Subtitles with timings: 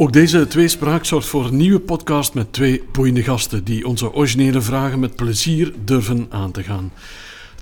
[0.00, 4.60] Ook deze tweespraak zorgt voor een nieuwe podcast met twee boeiende gasten die onze originele
[4.60, 6.92] vragen met plezier durven aan te gaan.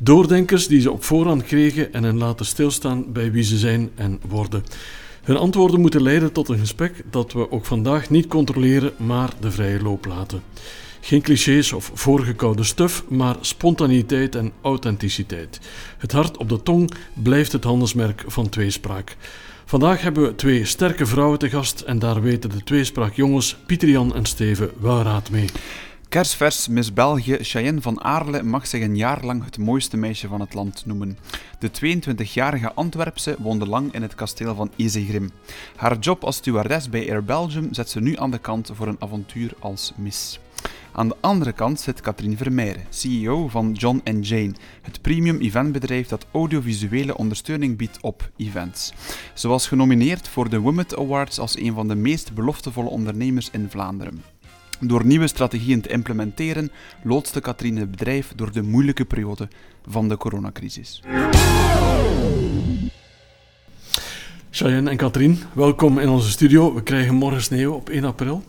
[0.03, 4.21] Doordenkers die ze op voorhand kregen en hen laten stilstaan bij wie ze zijn en
[4.29, 4.65] worden.
[5.23, 9.51] Hun antwoorden moeten leiden tot een gesprek dat we ook vandaag niet controleren, maar de
[9.51, 10.43] vrije loop laten.
[11.01, 15.61] Geen clichés of voorgekoude stuf, maar spontaniteit en authenticiteit.
[15.99, 16.91] Het hart op de tong
[17.23, 19.17] blijft het handelsmerk van tweespraak.
[19.69, 24.25] Vandaag hebben we twee sterke vrouwen te gast en daar weten de tweespraakjongens Pieter-Jan en
[24.25, 25.49] Steven wel raad mee.
[26.09, 30.41] Kersvers Miss België Cheyenne van Aarle mag zich een jaar lang het mooiste meisje van
[30.41, 31.19] het land noemen.
[31.59, 35.31] De 22-jarige Antwerpse woonde lang in het kasteel van Isegrim.
[35.77, 39.01] Haar job als stewardess bij Air Belgium zet ze nu aan de kant voor een
[39.01, 40.39] avontuur als Miss.
[40.99, 46.27] Aan de andere kant zit Katrien Vermeijren, CEO van John Jane, het premium eventbedrijf dat
[46.33, 48.93] audiovisuele ondersteuning biedt op events.
[49.35, 53.71] Ze was genomineerd voor de Women Awards als een van de meest beloftevolle ondernemers in
[53.71, 54.23] Vlaanderen.
[54.81, 56.71] Door nieuwe strategieën te implementeren,
[57.03, 59.49] loodste Katrien het bedrijf door de moeilijke periode
[59.87, 61.03] van de coronacrisis.
[64.51, 66.75] Cheyenne en Katrien, welkom in onze studio.
[66.75, 68.43] We krijgen morgen sneeuw op 1 april.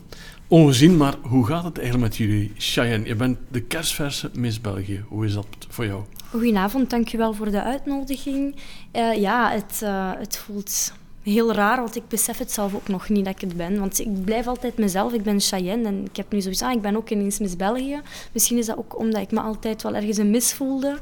[0.49, 2.51] Ongezien, maar hoe gaat het eigenlijk met jullie?
[2.57, 5.03] Cheyenne, je bent de kerstverse Miss België.
[5.07, 6.03] Hoe is dat voor jou?
[6.29, 8.55] Goedenavond, dankjewel voor de uitnodiging.
[8.95, 13.09] Uh, ja, het, uh, het voelt heel raar, want ik besef het zelf ook nog
[13.09, 13.79] niet dat ik het ben.
[13.79, 16.81] Want ik blijf altijd mezelf, ik ben Cheyenne en ik heb nu zoiets aan, ik
[16.81, 18.01] ben ook ineens Miss België.
[18.31, 20.97] Misschien is dat ook omdat ik me altijd wel ergens een mis voelde,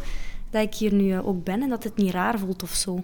[0.49, 3.03] dat ik hier nu ook ben en dat het niet raar voelt of zo.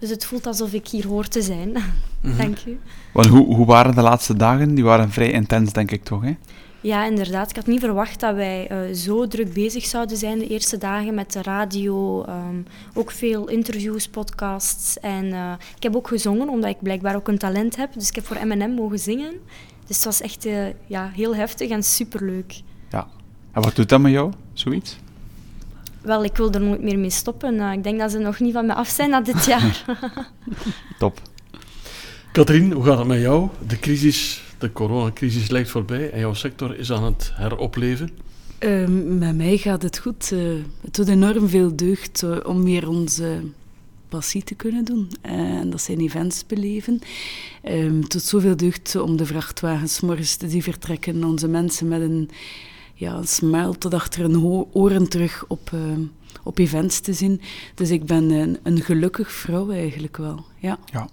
[0.00, 1.76] Dus het voelt alsof ik hier hoor te zijn.
[2.22, 2.78] Mm Dank u.
[3.12, 4.74] Want hoe, hoe waren de laatste dagen?
[4.74, 6.22] Die waren vrij intens, denk ik toch?
[6.22, 6.36] Hè?
[6.82, 7.50] Ja, inderdaad.
[7.50, 11.14] Ik had niet verwacht dat wij uh, zo druk bezig zouden zijn de eerste dagen
[11.14, 12.24] met de radio.
[12.28, 15.00] Um, ook veel interviews, podcasts.
[15.00, 17.92] En uh, ik heb ook gezongen, omdat ik blijkbaar ook een talent heb.
[17.92, 19.32] Dus ik heb voor M&M mogen zingen.
[19.86, 22.60] Dus het was echt uh, ja, heel heftig en superleuk.
[22.90, 23.06] Ja.
[23.52, 24.98] En wat doet dat met jou, zoiets?
[26.00, 27.54] Wel, ik wil er nooit meer mee stoppen.
[27.54, 29.84] Uh, ik denk dat ze nog niet van me af zijn na dit jaar.
[30.98, 31.20] Top.
[32.32, 33.48] Katrien, hoe gaat het met jou?
[33.66, 38.10] De crisis, de coronacrisis lijkt voorbij en jouw sector is aan het heropleven.
[38.60, 38.86] Uh,
[39.18, 40.30] met mij gaat het goed.
[40.32, 43.40] Uh, het doet enorm veel deugd uh, om weer onze
[44.08, 45.10] passie te kunnen doen.
[45.22, 47.00] en dat zijn events beleven.
[47.64, 52.00] Um, het doet zoveel deugd om de vrachtwagens morgens te die vertrekken, onze mensen met
[52.00, 52.30] een
[52.94, 55.80] ja, een smile tot achter hun oren terug op, uh,
[56.42, 57.40] op events te zien.
[57.74, 60.44] Dus ik ben een, een, gelukkig vrouw eigenlijk wel.
[60.58, 60.78] Ja.
[60.92, 61.08] ja,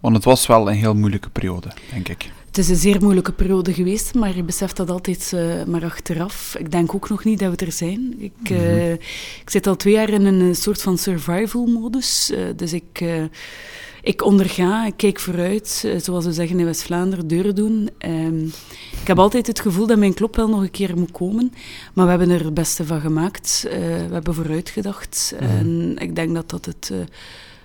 [0.00, 2.30] want het was wel een heel moeilijke periode, denk ik.
[2.46, 6.54] Het is een zeer moeilijke periode geweest, maar je beseft dat altijd uh, maar achteraf.
[6.58, 8.14] Ik denk ook nog niet dat we er zijn.
[8.18, 8.66] Ik, mm -hmm.
[8.66, 12.32] uh, ik zit al twee jaar in een soort van survival-modus.
[12.56, 13.02] dus ik
[14.02, 17.90] ik onderga, ik kijk vooruit, eh, zoals we zeggen in West-Vlaanderen, deuren doen.
[17.98, 18.52] Um,
[19.00, 21.52] ik heb altijd het gevoel dat mijn klop wel nog een keer moet komen,
[21.94, 23.66] maar we hebben er het beste van gemaakt.
[23.70, 25.46] We hebben vooruitgedacht mm.
[25.46, 26.92] en ik denk dat dat het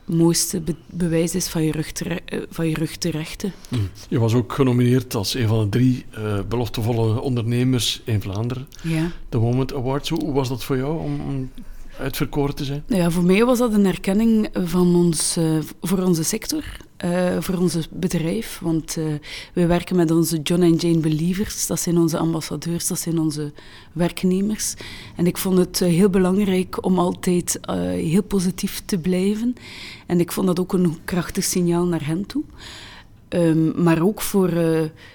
[0.06, 3.54] mooiste be bewijs is van je rug te, van je rug te rechten.
[3.70, 3.90] Mm.
[4.10, 6.06] Je was ook genomineerd als een van de drie
[6.48, 8.68] beloftevolle ondernemers in Vlaanderen.
[8.84, 9.12] Ja.
[9.30, 11.52] De Moment Awards, hoe, hoe was dat voor jou om, om
[12.00, 12.84] uitverkoren te zijn?
[12.88, 16.64] Ja, voor mij was dat een erkenning van ons, uh, voor onze sector,
[17.06, 18.60] uh, voor ons bedrijf.
[18.62, 19.06] Want uh,
[19.54, 21.68] we werken met onze John and Jane Believers.
[21.68, 23.52] Dat zijn onze ambassadeurs, dat zijn onze
[23.94, 24.74] werknemers.
[25.16, 27.60] En ik vond het heel belangrijk om altijd
[27.96, 29.56] heel positief te blijven.
[30.06, 32.44] En ik vond dat ook een krachtig signaal naar hen toe.
[33.30, 34.52] Um, maar ook voor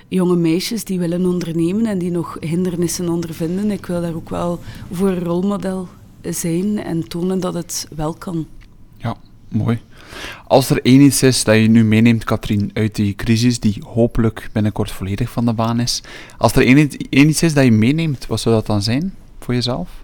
[0.09, 3.71] jonge meisjes die willen ondernemen en die nog hindernissen ondervinden.
[3.71, 5.89] Ik wil daar ook wel voor een rolmodel
[6.23, 8.47] zijn en tonen dat het wel kan.
[8.97, 9.17] Ja,
[9.49, 9.81] mooi.
[10.47, 14.49] Als er één iets is dat je nu meeneemt, Katrien, uit die crisis, die hopelijk
[14.53, 16.03] binnenkort volledig van de baan is.
[16.39, 16.89] Als er één,
[17.29, 20.03] iets is dat je meeneemt, wat zou dat dan zijn voor jezelf?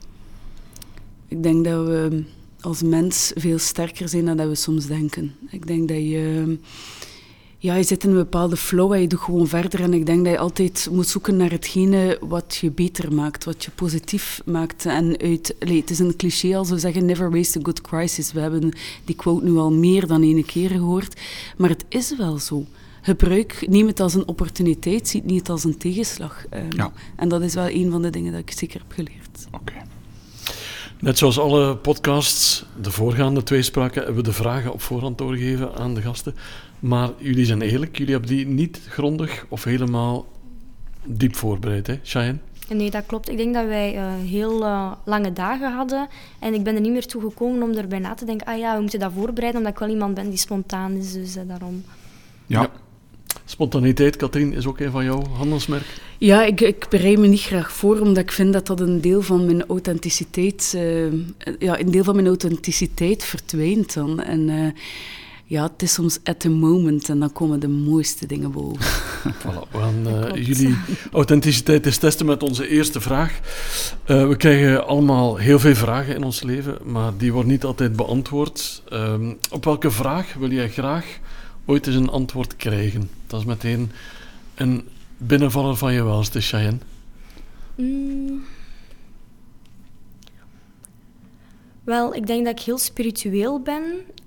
[1.29, 2.25] Ik denk dat we
[2.61, 5.35] als mens veel sterker zijn dan dat we soms denken.
[5.51, 6.59] Ik denk dat je
[7.67, 9.81] ja, je zit in een bepaalde flow en je doet gewoon verder.
[9.81, 13.65] En ik denk dat je altijd moet zoeken naar hetgene wat je beter maakt, wat
[13.65, 14.87] je positief maakt.
[14.87, 18.33] En uit, allee, het is een cliché als we zeggen, never waste a good crisis.
[18.33, 18.73] We hebben
[19.05, 21.21] die quote nu al meer dan ene keer gehoord.
[21.57, 22.65] Maar het is wel zo.
[23.03, 26.45] Gebruik, neem het als een opportuniteit, zie het niet als een tegenslag.
[26.55, 26.93] Um, ja.
[27.17, 29.47] En dat is wel een van de dingen dat ik zeker heb geleerd.
[29.47, 29.57] Oké.
[29.57, 29.83] Okay.
[31.01, 35.75] Net zoals alle podcasts, de voorgaande twee spraken, hebben we de vragen op voorhand doorgegeven
[35.75, 36.35] aan de gasten.
[36.81, 40.27] Maar jullie zijn eerlijk, jullie hebben die niet grondig of helemaal
[41.05, 42.39] diep voorbereid, hè, Cheyenne?
[42.69, 43.31] Nee, dat klopt.
[43.31, 46.09] Ik denk dat wij uh, heel uh, lange dagen hadden.
[46.39, 48.47] En ik ben er niet meer toe gekomen om erbij na te denken...
[48.47, 51.13] Ah ja, we moeten dat voorbereiden, omdat ik wel iemand ben die spontaan is.
[51.13, 51.85] Dus uh, daarom...
[52.47, 52.61] Ja.
[52.61, 52.71] ja.
[53.45, 56.01] Spontaniteit, Katrien, is ook een van jouw handelsmerk?
[56.19, 59.23] Ja, ik, ik bereid me niet graag voor, omdat ik vind dat dat een deel
[59.23, 61.13] van mijn authenticiteit, uh,
[61.59, 64.23] ja, een deel van mijn authenticiteit verdwijnt dan.
[64.23, 64.69] En uh,
[65.49, 68.81] ja, het is soms at the moment en dan komen de mooiste dingen boven.
[69.43, 70.77] voilà, we gaan uh, jullie
[71.13, 73.41] authenticiteit eens testen met onze eerste vraag.
[74.07, 77.97] Uh, we krijgen allemaal heel veel vragen in ons leven, maar die worden niet altijd
[77.97, 78.83] beantwoord.
[78.93, 79.15] Uh,
[79.51, 81.19] op welke vraag wil jij graag
[81.65, 83.11] ooit eens een antwoord krijgen?
[83.27, 83.91] Dat is meteen
[84.55, 86.79] een binnenvaller van je welste, Cheyenne.
[87.75, 88.45] Mm.
[91.87, 93.83] Wel, ik denk dat ik heel spiritueel ben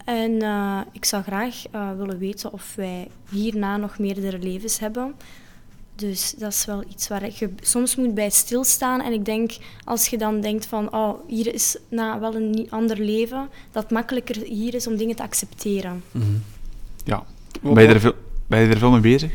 [0.06, 5.16] en uh, ik zou graag uh, willen weten of wij hierna nog meerdere levens hebben.
[5.96, 9.02] Dus dat is wel iets waar je soms moet bij stilstaan.
[9.02, 9.52] En ik denk,
[9.84, 13.92] als je dan denkt van, oh, hier is na wel een ander leven, dat het
[13.92, 16.04] makkelijker hier is om dingen te accepteren.
[16.12, 16.44] Mm -hmm.
[17.04, 17.24] Ja.
[17.62, 18.14] Ben je, er veel,
[18.48, 19.32] ben je er veel mee bezig?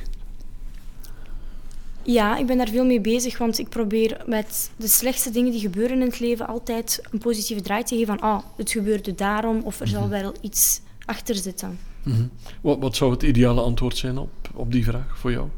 [2.05, 5.61] Ja, ik ben daar veel mee bezig, want ik probeer met de slechtste dingen die
[5.61, 9.61] gebeuren in het leven altijd een positieve draai te geven van, oh, het gebeurde daarom,
[9.63, 11.79] of er zal wel iets achter zitten.
[12.03, 12.31] Mm -hmm.
[12.61, 15.49] wat, wat zou het ideale antwoord zijn op, op die vraag voor jou?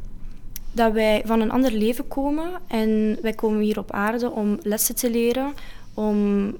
[0.72, 4.94] Dat wij van een ander leven komen en wij komen hier op aarde om lessen
[4.94, 5.52] te leren,
[5.94, 6.50] om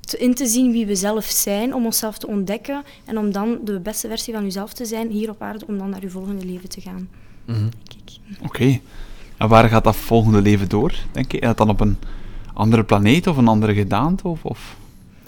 [0.00, 3.58] te, in te zien wie we zelf zijn, om onszelf te ontdekken en om dan
[3.64, 6.44] de beste versie van jezelf te zijn hier op aarde, om dan naar je volgende
[6.44, 7.08] leven te gaan.
[7.44, 7.68] Mm -hmm.
[8.38, 8.46] Oké.
[8.46, 8.80] Okay.
[9.36, 11.38] En waar gaat dat volgende leven door, denk je?
[11.38, 11.98] Is dat dan op een
[12.54, 14.28] andere planeet of een andere gedaante?
[14.28, 14.76] Of, of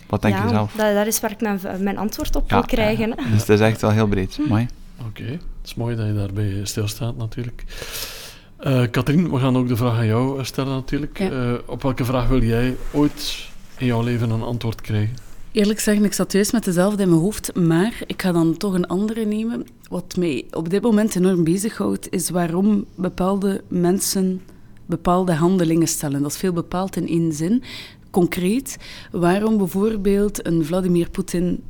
[0.07, 0.73] wat denk ja, je zelf?
[0.73, 3.09] Dat, daar is waar ik mijn, mijn antwoord op ja, wil krijgen.
[3.09, 3.31] Ja.
[3.31, 4.39] Dus het is echt wel heel breed.
[4.49, 4.69] Mooi.
[4.99, 5.33] Oké, okay.
[5.33, 7.65] het is mooi dat je daarbij stilstaat natuurlijk.
[8.61, 11.19] Uh, Katrien, we gaan ook de vraag aan jou stellen natuurlijk.
[11.19, 11.31] Ja.
[11.31, 15.17] Uh, op welke vraag wil jij ooit in jouw leven een antwoord krijgen?
[15.55, 18.75] Eerlijk zeggen, ik zat juist met dezelfde in mijn hoofd, maar ik ga dan toch
[18.75, 19.67] een andere nemen.
[19.89, 24.41] Wat mij op dit moment enorm bezighoudt, is waarom bepaalde mensen
[24.87, 26.23] bepaalde handelingen stellen.
[26.23, 27.63] Dat is veel bepaald in één zin.
[28.11, 28.77] Concreet,
[29.11, 31.63] waarom bijvoorbeeld een Vladimir Poetin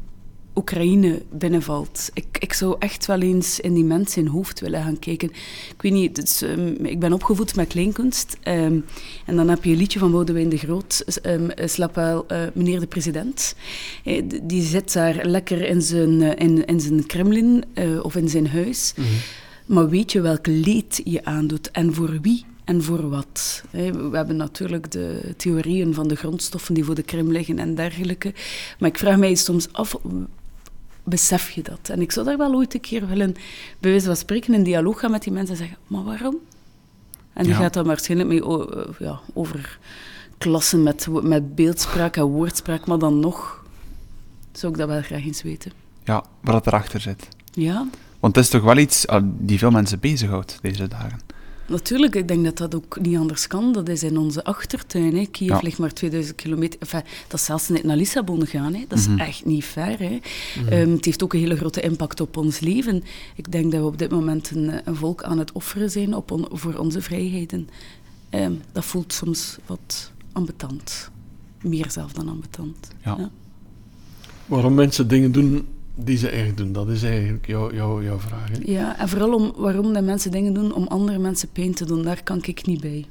[0.55, 2.11] Oekraïne binnenvalt.
[2.15, 5.29] Ik, ik zou echt wel eens in die mensen in hoofd willen gaan kijken.
[5.69, 8.37] Ik weet niet, dus, um, ik ben opgevoed met kleinkunst.
[8.45, 8.85] Um,
[9.27, 12.87] en dan heb je een liedje van Boudewijn de Groot, um, Slapel, uh, meneer de
[12.87, 13.57] president.
[14.05, 17.65] Uh, die zit daar lekker in zijn, uh, in, in zijn Kremlin
[18.03, 18.93] of in zijn huis.
[18.97, 19.13] Mm -hmm.
[19.67, 23.65] Maar weet je welk leed je aandoet en voor wie en voor wat.
[23.71, 28.33] We hebben natuurlijk de theorieën van de grondstoffen die voor de Krim liggen en dergelijke.
[28.79, 29.97] Maar ik vraag mij soms af,
[31.05, 31.89] besef je dat?
[31.89, 33.33] En ik zou daar wel ooit een keer willen,
[33.79, 36.37] bij wijze van spreken, in dialoog gaan met die mensen en zeggen, maar waarom?
[37.33, 37.59] En die ja.
[37.59, 38.43] gaat dan waarschijnlijk mee
[38.99, 39.79] ja, over
[40.39, 43.65] klassen met, met beeldspraak en woordspraak, maar dan nog
[44.53, 45.73] zou ik dat wel graag eens weten.
[46.05, 47.29] Ja, wat erachter zit.
[47.53, 47.87] Ja.
[48.21, 51.21] Want het is toch wel iets die veel mensen bezighoudt deze dagen.
[51.67, 53.73] Natuurlijk, ik denk dat dat ook niet anders kan.
[53.73, 55.17] Dat is in onze achtertuin.
[55.17, 55.27] Hè.
[55.27, 55.61] Kiev ja.
[55.63, 56.81] ligt maar 2000 kilometer.
[56.81, 58.75] Enfin, dat is zelfs net naar Lissabon gaan.
[58.75, 58.85] Hè.
[58.89, 59.27] Dat is mm -hmm.
[59.27, 59.99] echt niet ver.
[59.99, 60.11] Hè.
[60.11, 60.21] Mm
[60.69, 60.73] -hmm.
[60.73, 63.03] um, het heeft ook een hele grote impact op ons leven.
[63.35, 66.31] Ik denk dat we op dit moment een, een volk aan het offeren zijn op
[66.31, 67.69] on, voor onze vrijheden.
[68.31, 71.11] Um, dat voelt soms wat ambetant.
[71.63, 72.89] Meer zelf dan ambetant.
[73.05, 73.17] Ja.
[73.19, 73.31] ja.
[74.47, 76.73] Waarom mensen dingen doen die ze eigenlijk doen.
[76.73, 78.49] Dat is eigenlijk jouw, jouw, jouw vraag.
[78.49, 78.73] Hè?
[78.73, 82.03] Ja, en vooral om waarom dat mensen dingen doen om andere mensen pijn te doen.
[82.03, 83.07] Daar kan ik niet bij.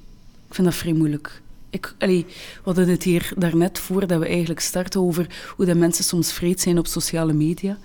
[0.47, 1.41] Ik vind dat vrij moeilijk.
[1.69, 6.03] Ik, allee, we hadden het hier daarnet voordat we eigenlijk starten over hoe de mensen
[6.03, 7.77] soms vreed zijn op sociale media.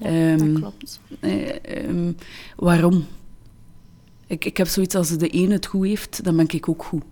[0.00, 1.00] Ja, um, dat klopt.
[1.20, 2.16] Uh, um,
[2.56, 3.06] waarom?
[4.26, 7.02] Ik, ik heb zoiets als de ene het goed heeft, dan ben ik ook goed.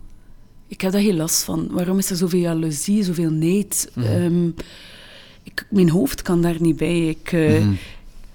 [0.66, 1.68] Ik heb daar heel last van.
[1.70, 3.90] Waarom is er zoveel jaloezie, zoveel neid?
[3.94, 4.14] Mm -hmm.
[4.14, 4.54] um,
[5.54, 7.08] ik, mijn hoofd kan daar niet bij.
[7.08, 7.78] Ik, uh, mm -hmm.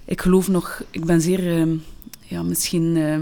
[0.05, 1.79] ik geloof nog, ik ben zeer, uh,
[2.21, 3.17] ja, misschien uh,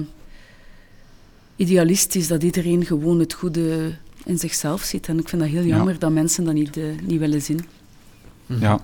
[1.56, 5.08] idealistisch dat iedereen gewoon het goede in zichzelf ziet.
[5.08, 6.00] En ik vind dat heel jammer ja.
[6.00, 7.66] dat mensen dat niet, niet willen zien.
[8.46, 8.60] -hmm.
[8.60, 8.80] Ja.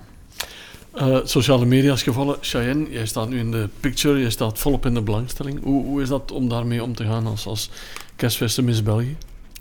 [1.24, 2.36] sociale media is gevallen.
[2.40, 5.62] Cheyenne, jij staat nu in de picture, jij staat volop in de belangstelling.
[5.62, 7.70] Hoe, hoe is dat om daarmee om te gaan als, als
[8.16, 9.16] kerstfeste Miss België?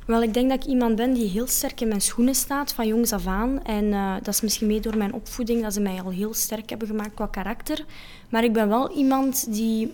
[0.05, 2.87] Wel, ik denk dat ik iemand ben die heel sterk in mijn schoenen staat, van
[2.87, 3.63] jongs af aan.
[3.63, 6.69] En uh, dat is misschien mee door mijn opvoeding, dat ze mij al heel sterk
[6.69, 7.85] hebben gemaakt qua karakter.
[8.29, 9.93] Maar ik ben wel iemand die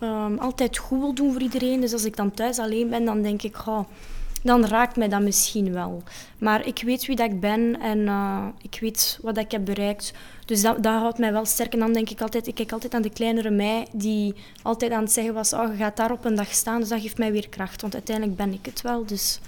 [0.00, 1.80] um, altijd goed wil doen voor iedereen.
[1.80, 3.56] Dus als ik dan thuis alleen ben, dan denk ik,
[4.42, 6.02] dan raakt mij dat misschien wel.
[6.38, 10.12] Maar ik weet wie dat ik ben en uh, ik weet wat ik heb bereikt.
[10.52, 11.72] Dus dat, dat houdt mij wel sterk.
[11.72, 15.02] En dan denk ik altijd, ik kijk altijd aan de kleinere mij, die altijd aan
[15.02, 17.32] het zeggen was, oh, je gaat daar op een dag staan, dus dat geeft mij
[17.32, 17.80] weer kracht.
[17.80, 19.40] Want uiteindelijk ben ik het wel, dus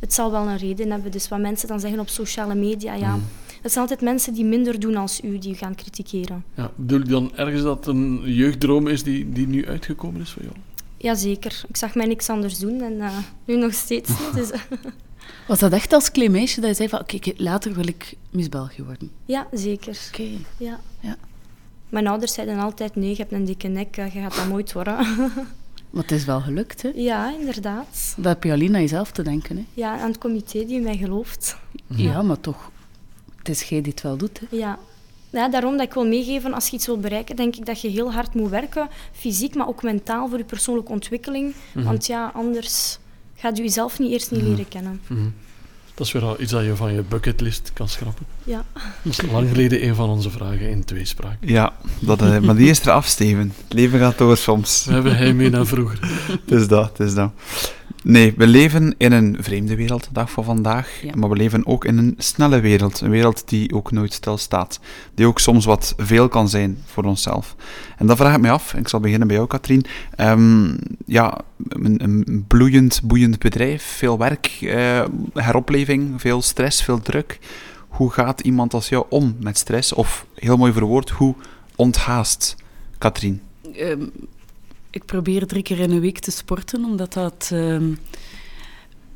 [0.00, 1.10] het zal wel een reden hebben.
[1.10, 3.14] Dus wat mensen dan zeggen op sociale media, ja...
[3.14, 3.22] Mm.
[3.62, 6.44] Het zijn altijd mensen die minder doen als u, die u gaan kritikeren.
[6.54, 10.42] Ja, bedoel je dan ergens dat een jeugddroom is die, die nu uitgekomen is voor
[10.42, 10.54] jou?
[10.96, 11.62] Jazeker.
[11.68, 14.34] Ik zag mij niks anders doen en uh, nu nog steeds niet.
[14.34, 14.50] Dus,
[15.48, 18.48] Was dat echt als klein meisje dat je zei van, kijk, later wil ik Miss
[18.48, 19.10] België worden?
[19.24, 19.98] Ja, zeker.
[20.08, 20.28] Oké.
[20.56, 20.80] Ja.
[21.00, 21.16] Ja.
[21.88, 24.96] Mijn ouders zeiden altijd, nee, je hebt een dikke nek, je gaat dat nooit worden.
[25.90, 26.90] Maar het is wel gelukt, hè?
[26.94, 28.14] ja, inderdaad.
[28.16, 29.64] Dat heb je alleen aan jezelf te denken, hè?
[29.74, 31.56] Ja, aan het comité die mij gelooft.
[31.86, 32.70] Ja, maar toch,
[33.36, 34.56] het is jij die het wel doet, hè?
[34.56, 34.78] Ja.
[35.30, 37.88] ja, daarom dat ik wil meegeven, als je iets wil bereiken, denk ik dat je
[37.88, 41.54] heel hard moet werken, fysiek, maar ook mentaal voor je persoonlijke ontwikkeling.
[41.74, 42.98] Want ja, anders
[43.38, 45.00] gaat je jezelf niet eerst niet leren kennen.
[45.06, 45.20] Mhm.
[45.94, 48.26] Dat is weer al iets dat je van je bucketlist kan schrappen.
[48.44, 48.64] Ja.
[49.02, 51.36] Dat is lang geleden een van onze vragen in tweespraak.
[51.40, 53.52] Ja, dat, eh, maar die is eraf, Steven.
[53.64, 54.84] Het leven gaat door soms.
[54.84, 55.98] We hebben hij mee naar vroeger.
[56.46, 57.32] Het is dat, het is dat.
[58.02, 61.12] Nee, we leven in een vreemde wereld dag van vandaag, Ja.
[61.16, 63.00] maar we leven ook in een snelle wereld.
[63.00, 64.80] Een wereld die ook nooit stilstaat.
[65.14, 67.56] Die ook soms wat veel kan zijn voor onszelf.
[67.96, 69.84] En dat vraag ik me af, ik zal beginnen bij jou, Katrien.
[70.16, 70.76] Ehm,
[71.06, 71.38] ja,
[71.68, 77.38] een, een bloeiend, boeiend bedrijf, veel werk, eh, heropleving, veel stress, veel druk.
[77.88, 79.92] Hoe gaat iemand als jou om met stress?
[79.92, 81.34] Of, heel mooi verwoord, hoe
[81.76, 82.56] onthaast
[82.98, 83.40] Katrien?
[83.74, 84.02] Ehm,
[84.98, 87.94] ik probeer drie keer in een week te sporten, omdat dat ehm,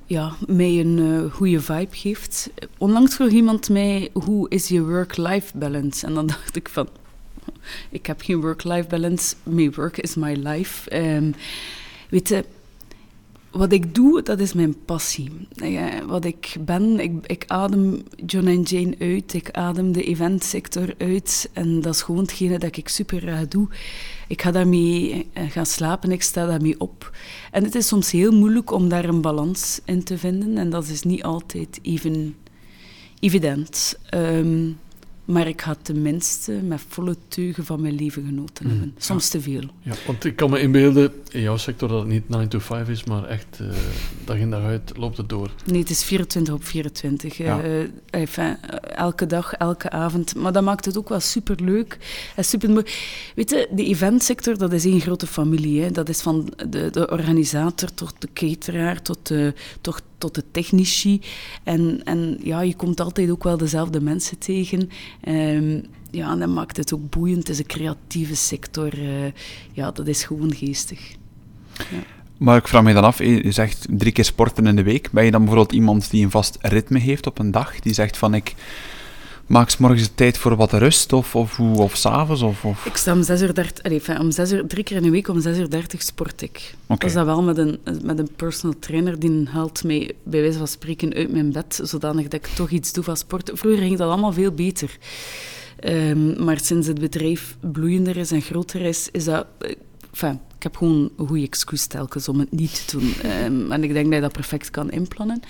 [0.07, 2.51] ja, mij een eh, goede vibe geeft.
[2.79, 6.07] Onlangs vroeg iemand mij, hoe is je work-life balance?
[6.07, 6.89] En dan dacht ik van,
[7.91, 9.35] ik heb geen work-life balance.
[9.43, 10.91] My work is my life.
[10.91, 11.33] Ehm,
[12.09, 12.45] weet je,
[13.53, 15.31] wat ik doe, dat is mijn passie.
[15.53, 20.95] Ja, wat ik ben, ik, ik adem John en Jane uit, ik adem de eventsector
[20.99, 21.51] uit.
[21.53, 23.69] En dat is gewoon hetgene dat ik super graag doe.
[24.29, 27.17] Ik ga daarmee eh, gaan slapen, ik sta daarmee op.
[27.51, 30.59] En het is soms heel moeilijk om daar een balans in te vinden.
[30.59, 32.35] En dat is niet altijd even
[33.21, 33.99] evident.
[34.09, 34.71] Ehm,
[35.25, 38.75] maar ik ga tenminste met volle teugen van mijn leven genoten Mhm.
[38.75, 38.95] hebben.
[38.99, 39.63] Soms te veel.
[39.81, 42.89] Ja, want ik kan me inbeelden in jouw sector dat het niet 9 to 5
[42.89, 43.67] is, maar echt eh,
[44.25, 45.51] dag in dag uit loopt het door.
[45.65, 47.37] Nee, het is 24 op 24.
[47.37, 47.63] Ja.
[47.63, 47.71] Eh,
[48.11, 50.35] enfin, eh, elke dag, elke avond.
[50.35, 51.99] Maar dat maakt het ook wel superleuk
[52.37, 52.71] en super.
[53.35, 55.83] Weet je, de eventsector, dat is één grote familie.
[55.83, 55.91] Hè.
[55.91, 61.21] Dat is van de, de organisator tot de cateraar, tot de, tot, tot de technici.
[61.63, 64.91] En, en ja, je komt altijd ook wel dezelfde mensen tegen.
[65.21, 67.39] Ehm, ja, en dat maakt het ook boeiend.
[67.39, 68.93] Het is een creatieve sector.
[68.93, 69.33] eh,
[69.73, 71.01] ja, dat is gewoon geestig.
[72.39, 75.11] Maar ik vraag me dan af, eh, je zegt drie keer sporten in de week.
[75.11, 77.81] Ben je dan bijvoorbeeld iemand die een vast ritme heeft op een dag?
[77.81, 78.55] Die zegt van ik
[79.53, 82.43] maak 's morgens de tijd voor wat rust of, of, hoe- of s'avonds?
[82.43, 82.87] Of, of...
[82.87, 85.11] Ik sta om 6 uur 30, allee, enfin, om 6 uur, drie keer in de
[85.11, 86.75] week om 6 uur 30 sport ik.
[86.87, 86.99] Oké.
[86.99, 90.59] Dat is dat wel met een, met een personal trainer, die haalt mij bij wijze
[90.59, 93.51] van spreken uit mijn bed, zodanig dat ik toch iets doe van sport.
[93.55, 94.97] Vroeger ging dat allemaal veel beter.
[95.81, 99.47] Ehm, maar sinds het bedrijf bloeiender is en groter is, is dat...
[99.59, 99.71] eh,
[100.13, 103.15] Enfin, ik heb gewoon een goede excuus telkens om het niet te doen.
[103.31, 105.41] Ehm, en ik denk dat je dat perfect kan inplannen.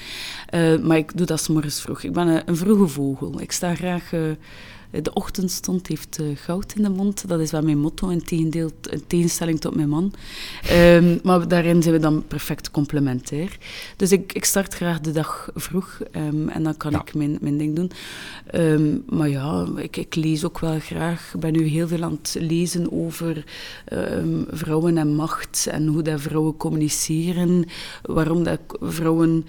[0.46, 2.02] Eh, maar ik doe dat 's morgens vroeg.
[2.02, 3.40] Ik ben een, een vroege vogel.
[3.40, 4.12] Ik sta graag...
[4.12, 4.20] eh,
[5.02, 7.28] de ochtendstond heeft eh, goud in de mond.
[7.28, 10.12] Dat is wel mijn motto, in, tegendeel, in tegenstelling tot mijn man.
[10.68, 13.58] Ehm, maar daarin zijn we dan perfect complementair.
[13.96, 17.00] Dus ik, ik start graag de dag vroeg ehm, en dan kan Ja.
[17.00, 17.90] ik mijn, mijn ding doen.
[18.46, 21.30] Ehm, maar ja, ik, ik lees ook wel graag.
[21.34, 23.44] Ik ben nu heel veel aan het lezen over
[24.50, 27.64] vrouwen en macht en hoe dat vrouwen communiceren.
[28.02, 29.46] Waarom dat vrouwen...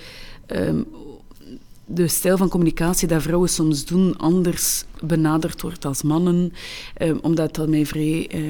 [1.87, 6.53] ehm, de stijl van communicatie dat vrouwen soms doen anders benaderd wordt als mannen,
[6.93, 8.41] eh, omdat dat mij vrij eh,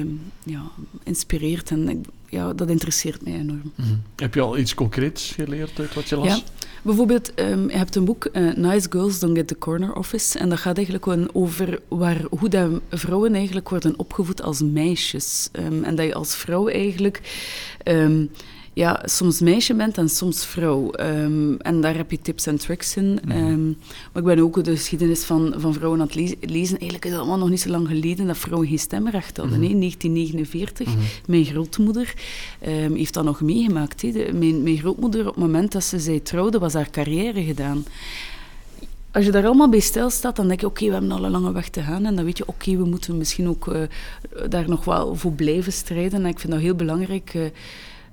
[0.44, 0.62] ja,
[1.02, 3.72] inspireert en ja, dat interesseert mij enorm.
[4.16, 6.26] Heb je al iets concreets geleerd uit wat je las?
[6.26, 6.42] Ja,
[6.82, 10.48] bijvoorbeeld, ehm, je hebt een boek, eh, Nice Girls Don't Get the Corner Office, en
[10.48, 15.48] dat gaat eigenlijk gewoon over waar, hoe dat vrouwen eigenlijk worden opgevoed als meisjes.
[15.52, 17.20] Ehm, en dat je als vrouw eigenlijk...
[17.82, 18.24] ehm,
[18.74, 20.90] ja, soms meisje bent en soms vrouw.
[20.90, 23.20] Ehm, en daar heb je tips en tricks in.
[23.28, 26.74] Ehm, maar ik ben ook de geschiedenis van, van vrouwen aan het le- lezen.
[26.78, 29.60] Eigenlijk is het allemaal nog niet zo lang geleden dat vrouwen geen stemrecht hadden.
[29.62, 29.68] hè.
[29.68, 30.88] 1949.
[31.26, 32.14] Mijn grootmoeder
[32.60, 34.00] ehm, heeft dat nog meegemaakt.
[34.00, 37.84] De- mijn, mijn grootmoeder, op het moment dat ze zij trouwde, was haar carrière gedaan.
[39.12, 41.52] Als je daar allemaal bij stilstaat, dan denk je, oké, we hebben al een lange
[41.52, 42.04] weg te gaan.
[42.04, 43.80] En dan weet je, oké, we moeten misschien ook eh,
[44.48, 46.20] daar nog wel voor blijven strijden.
[46.24, 47.30] En ik vind dat heel belangrijk...
[47.34, 47.42] eh,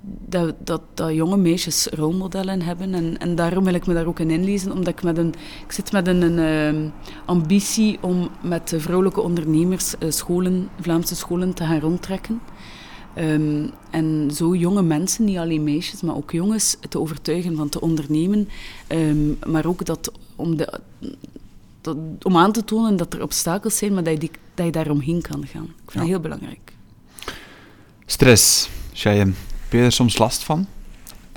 [0.04, 2.94] dat, dat, dat jonge meisjes rolmodellen hebben.
[2.94, 5.34] En, en daarom wil ik me daar ook in inlezen, omdat ik met een...
[5.66, 6.90] Ik zit met een, een ehm,
[7.26, 12.42] ambitie om met vrouwelijke ondernemers eh, scholen, Vlaamse scholen te gaan rondtrekken.
[13.14, 17.82] Ehm, en zo jonge mensen, niet alleen meisjes, maar ook jongens, te overtuigen van te
[17.82, 18.50] ondernemen.
[18.88, 20.80] Ehm, maar ook dat om, de,
[21.82, 24.72] dat, om aan te tonen dat er obstakels zijn, maar dat je, die, dat je
[24.72, 25.64] daar omheen kan gaan.
[25.64, 26.00] Ik vind Ja.
[26.00, 26.74] dat heel belangrijk.
[28.06, 29.34] Stress, Cheyenne.
[29.72, 30.68] Heb je er soms last van?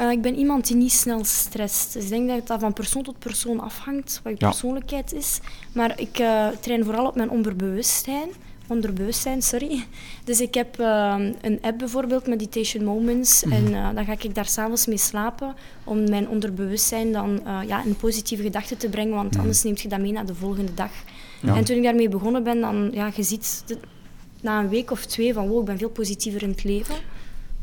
[0.01, 1.93] Uh, ik ben iemand die niet snel stresst.
[1.93, 4.49] Dus ik denk dat dat van persoon tot persoon afhangt, wat je ja.
[4.49, 5.41] persoonlijkheid is.
[5.73, 8.29] Maar ik uh, train vooral op mijn onderbewustzijn.
[8.67, 9.85] Onderbewustzijn, sorry.
[10.25, 13.45] Dus ik heb uh, een app bijvoorbeeld, Meditation Moments.
[13.45, 13.75] Mm -hmm.
[13.75, 18.43] En dan ga ik daar s'avonds mee slapen om mijn onderbewustzijn dan ja, een positieve
[18.43, 19.15] gedachte te brengen.
[19.15, 19.41] Want mm -hmm.
[19.41, 20.91] anders neemt je dat mee naar de volgende dag.
[21.41, 21.57] Ja.
[21.57, 23.79] En toen ik daarmee begonnen ben, dan, ja, je ziet de,
[24.41, 26.95] na een week of twee van wow, ik ben veel positiever in het leven.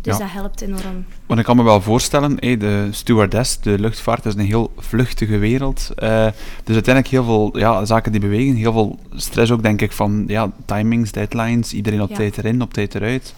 [0.02, 0.24] Dus ja.
[0.24, 1.06] dat helpt enorm.
[1.26, 5.38] Want ik kan me wel voorstellen, hey, de stewardess, de luchtvaart, is een heel vluchtige
[5.38, 5.90] wereld.
[6.04, 6.28] Uh,
[6.64, 10.24] dus uiteindelijk heel veel ja, zaken die bewegen, heel veel stress ook, denk ik, van
[10.28, 12.16] ja, timings, deadlines, iedereen op ja.
[12.16, 13.34] tijd erin, op tijd eruit.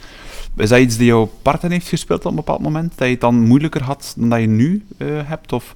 [0.55, 2.93] Is dat iets die jouw partner heeft gespeeld op een bepaald moment?
[2.96, 5.53] Dat je het dan moeilijker had dan dat je nu uh, hebt?
[5.53, 5.75] Of?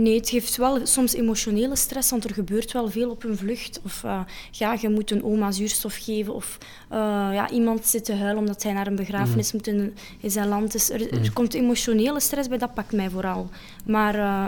[0.00, 3.80] Nee, het geeft wel soms emotionele stress, want er gebeurt wel veel op een vlucht.
[3.84, 6.58] Of uh, ja, je moet een oma zuurstof geven, of
[6.92, 6.98] uh,
[7.32, 9.58] ja, iemand zit te huilen omdat hij naar een begrafenis mm.
[9.58, 10.72] moet in, in, zijn land.
[10.72, 13.48] Dus er, er, komt emotionele stress bij, dat pakt mij vooral.
[13.86, 14.44] Maar uh,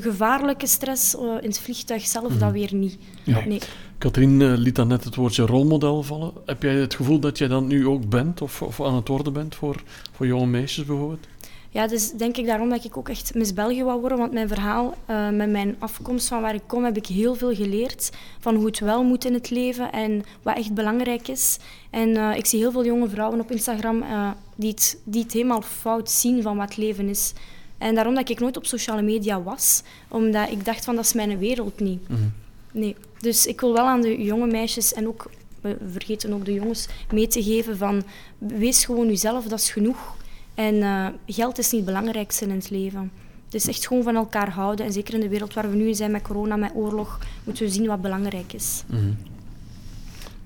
[0.00, 2.38] gevaarlijke stress in het vliegtuig zelf, mm.
[2.38, 2.98] dat weer niet.
[3.22, 3.44] Ja.
[3.46, 3.60] Nee.
[3.98, 6.32] Katrien liet dan net het woordje rolmodel vallen.
[6.46, 9.32] Heb jij het gevoel dat jij dat nu ook bent, of, of aan het worden
[9.32, 11.26] bent voor, voor jonge meisjes bijvoorbeeld?
[11.72, 14.18] Ja, dus denk ik daarom dat ik ook echt Miss België wou worden.
[14.18, 17.54] Want mijn verhaal, uh, met mijn afkomst van waar ik kom, heb ik heel veel
[17.54, 18.10] geleerd.
[18.40, 21.58] Van hoe het wel moet in het leven en wat echt belangrijk is.
[21.90, 25.32] En uh, ik zie heel veel jonge vrouwen op Instagram uh, die, het, die het
[25.32, 27.32] helemaal fout zien van wat leven is.
[27.78, 29.82] En daarom dat ik nooit op sociale media was.
[30.08, 32.08] Omdat ik dacht van, dat is mijn wereld niet.
[32.08, 32.32] Mm -hmm.
[32.72, 32.96] Nee.
[33.18, 36.88] Dus ik wil wel aan de jonge meisjes en ook, we vergeten ook de jongens,
[37.12, 38.02] mee te geven van,
[38.38, 40.20] wees gewoon jezelf, dat is genoeg.
[40.66, 43.10] En uh, geld is niet het belangrijkste in het leven.
[43.48, 44.86] Dus echt gewoon van elkaar houden.
[44.86, 47.64] En zeker in de wereld waar we nu in zijn met corona, met oorlog, moeten
[47.64, 48.84] we zien wat belangrijk is.
[48.86, 49.16] Mm -hmm.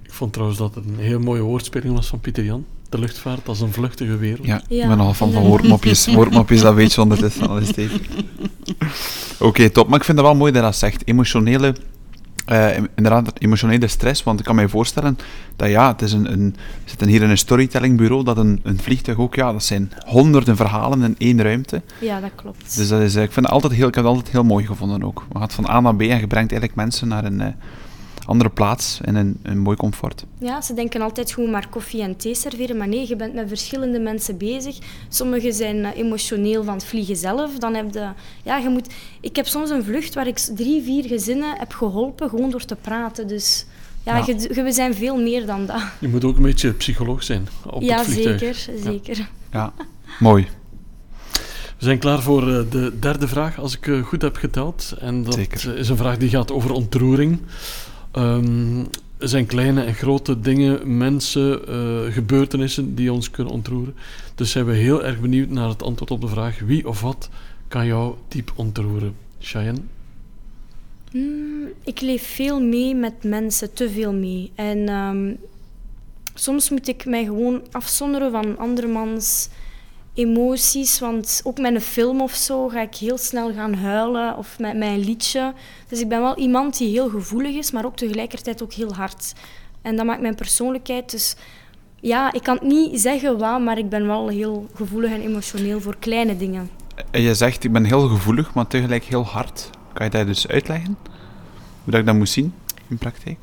[0.03, 2.65] Ik vond trouwens dat het een heel mooie woordspeling was van Pieter Jan.
[2.89, 4.47] De luchtvaart als een vluchtige wereld.
[4.47, 6.07] Ja, ja ik ben al van van woordmopjes.
[6.15, 7.91] woordmopjes, dat weet je ondertussen al eens Oké,
[9.39, 9.89] okay, top.
[9.89, 11.07] Maar ik vind het wel mooi dat dat zegt.
[11.07, 11.75] Emotionele
[12.53, 15.19] uh, inderdaad, emotionele stress, want ik kan mij voorstellen
[15.57, 16.55] dat ja, het is een, een,
[16.85, 20.57] we zitten hier in een storytellingbureau, dat een, een vliegtuig ook, ja, dat zijn honderden
[20.57, 21.83] verhalen in één ruimte.
[22.01, 22.77] Ja, dat klopt.
[22.77, 25.03] Dus dat is, ik, vind het altijd heel, ik heb het altijd heel mooi gevonden
[25.03, 25.25] ook.
[25.33, 27.47] Je gaat van A naar B en je brengt eigenlijk mensen naar een, uh,
[28.27, 30.25] andere plaats en een, een mooi comfort.
[30.39, 33.49] Ja, ze denken altijd gewoon maar koffie en thee serveren, maar nee, je bent met
[33.49, 34.79] verschillende mensen bezig.
[35.09, 37.59] Sommigen zijn uh, emotioneel van het vliegen zelf.
[37.59, 38.09] Dan heb je,
[38.43, 38.89] ja, je moet,
[39.21, 42.77] ik heb soms een vlucht waar ik drie, vier gezinnen heb geholpen gewoon door te
[42.77, 43.29] praten.
[43.29, 43.67] Dus
[44.03, 44.25] ja, ja.
[44.27, 45.83] Je, we zijn veel meer dan dat.
[45.99, 48.57] Je moet ook een beetje psycholoog zijn op ja, het vliegtuig.
[48.57, 49.17] Zeker, zeker.
[49.17, 49.73] Ja, ja.
[50.19, 50.47] mooi.
[51.79, 54.95] We zijn klaar voor de derde vraag, als ik goed heb geteld.
[55.01, 55.77] En dat Zeker.
[55.77, 57.39] is een vraag die gaat over ontroering.
[58.19, 58.87] Um,
[59.19, 63.95] er zijn kleine en grote dingen, mensen, uh, gebeurtenissen die ons kunnen ontroeren.
[64.35, 67.29] Dus zijn we heel erg benieuwd naar het antwoord op de vraag wie of wat
[67.69, 69.15] kan jou diep ontroeren.
[69.39, 69.81] Cheyenne?
[71.13, 74.51] Mm, ik leef veel mee met mensen, te veel mee.
[74.55, 75.37] En um,
[76.35, 79.49] soms moet ik mij gewoon afzonderen van andermans
[80.17, 80.99] emoties.
[80.99, 84.77] Want ook met een film of zo ga ik heel snel gaan huilen of met
[84.77, 85.53] mijn liedje.
[85.89, 89.33] Dus ik ben wel iemand die heel gevoelig is, maar ook tegelijkertijd ook heel hard.
[89.83, 91.11] En dat maakt mijn persoonlijkheid.
[91.11, 91.37] Dus
[92.01, 95.81] ja, ik kan het niet zeggen wat, maar ik ben wel heel gevoelig en emotioneel
[95.81, 96.71] voor kleine dingen.
[97.11, 99.71] En je zegt, ik ben heel gevoelig, maar tegelijk heel hard.
[99.93, 100.97] Kan je dat dus uitleggen?
[101.85, 102.55] Hoe dat ik dat moet zien
[102.89, 103.39] in praktijk?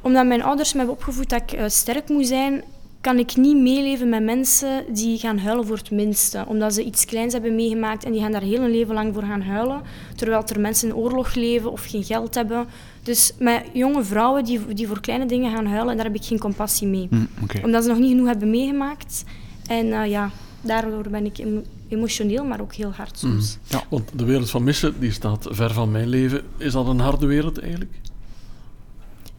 [0.00, 2.64] Omdat mijn ouders me hebben opgevoed dat ik uh, sterk moet zijn
[3.00, 6.44] kan ik niet meeleven met mensen die gaan huilen voor het minste.
[6.46, 9.22] Omdat ze iets kleins hebben meegemaakt en die gaan daar heel een leven lang voor
[9.22, 9.82] gaan huilen.
[10.16, 12.66] Terwijl er mensen in oorlog leven of geen geld hebben.
[13.02, 16.38] Dus met jonge vrouwen die, die voor kleine dingen gaan huilen, daar heb ik geen
[16.38, 17.06] compassie mee.
[17.10, 17.62] Mm, okay.
[17.62, 19.24] Omdat ze nog niet genoeg hebben meegemaakt.
[19.66, 20.30] En uh, ja,
[20.60, 21.44] daardoor ben ik
[21.88, 23.58] emotioneel, maar ook heel hard soms.
[23.60, 23.78] Mm.
[23.78, 26.42] Ja, want de wereld van missen die staat ver van mijn leven.
[26.56, 27.92] Is dat een harde wereld eigenlijk?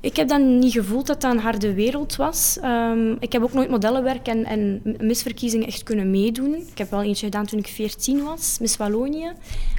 [0.02, 2.58] Ik heb dan niet gevoeld dat dat een harde wereld was.
[2.64, 6.56] Um, ik heb ook nooit modellenwerk en, en misverkiezingen echt kunnen meedoen.
[6.56, 9.32] Ik heb wel eentje gedaan toen ik 14 was, Miss Wallonië.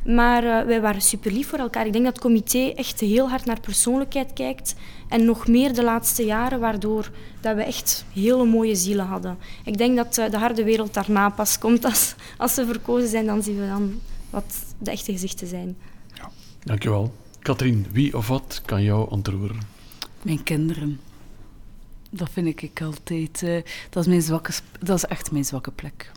[0.04, 1.86] Maar uh, wij waren super lief voor elkaar.
[1.86, 4.74] Ik denk dat het comité echt heel hard naar persoonlijkheid kijkt.
[5.08, 9.38] En nog meer de laatste jaren, waardoor dat we echt hele mooie zielen hadden.
[9.64, 11.84] Ik denk dat uh, de harde wereld daarna pas komt.
[11.84, 15.76] Als, als ze verkozen zijn, dan zien we dan wat de echte gezichten zijn.
[16.14, 16.30] Ja.
[16.64, 17.12] Dankjewel.
[17.38, 19.69] Katrien, wie of wat kan jou ontroeren?
[20.22, 21.00] Mijn kinderen.
[22.10, 23.42] Dat vind ik altijd.
[23.42, 26.10] Uh, dat, is mijn zwakke, dat is echt mijn zwakke plek.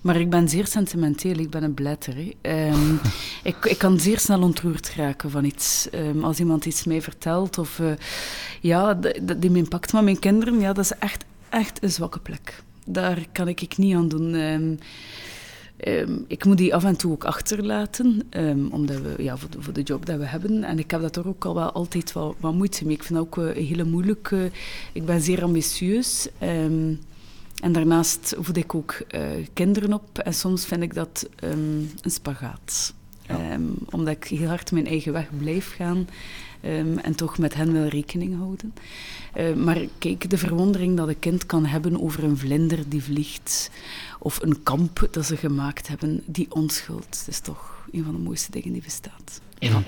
[0.00, 2.16] Maar ik ben zeer sentimenteel, ik ben een blätter.
[2.42, 3.00] Um,
[3.42, 5.88] ik, ik kan zeer snel ontroerd raken van iets.
[5.94, 7.92] Um, als iemand iets mij vertelt, of uh,
[8.60, 8.94] ja,
[9.36, 9.92] die me impact.
[9.92, 12.62] Maar mijn kinderen, ja, dat is echt, echt een zwakke plek.
[12.84, 14.34] daar kan ik, ik niet aan doen.
[14.34, 14.74] Ehm,
[15.80, 19.62] ehm, ik moet die af en toe ook achterlaten, ehm, omdat we, ja, voor, de,
[19.62, 20.64] voor de job dat we hebben.
[20.64, 22.94] En ik heb dat er ook al wel altijd wel wat moeite mee.
[22.94, 24.30] Ik vind dat ook uh, hele moeilijk.
[24.30, 24.44] Uh,
[24.92, 26.28] ik ben zeer ambitieus.
[26.38, 29.20] en daarnaast voed ik ook uh,
[29.52, 30.18] kinderen op.
[30.18, 32.94] En soms vind ik dat een spagaat.
[33.26, 33.58] Ja.
[33.90, 36.06] omdat ik heel hard mijn eigen weg blijf gaan.
[36.64, 38.74] Um, en toch met hen wel rekening houden.
[39.36, 43.70] Uh, maar kijk, de verwondering dat een kind kan hebben over een vlinder die vliegt,
[44.18, 48.20] of een kamp dat ze gemaakt hebben, die onschuld, dat is toch een van de
[48.20, 49.40] mooiste dingen die bestaat.
[49.58, 49.82] Ja.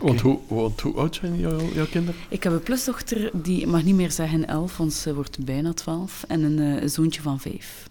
[0.00, 2.20] Want, hoe, want hoe oud zijn jouw, jouw kinderen?
[2.28, 6.24] Ik heb een plusdochter, die mag niet meer zeggen elf, want ze wordt bijna twaalf,
[6.28, 7.88] en een uh, zoontje van vijf.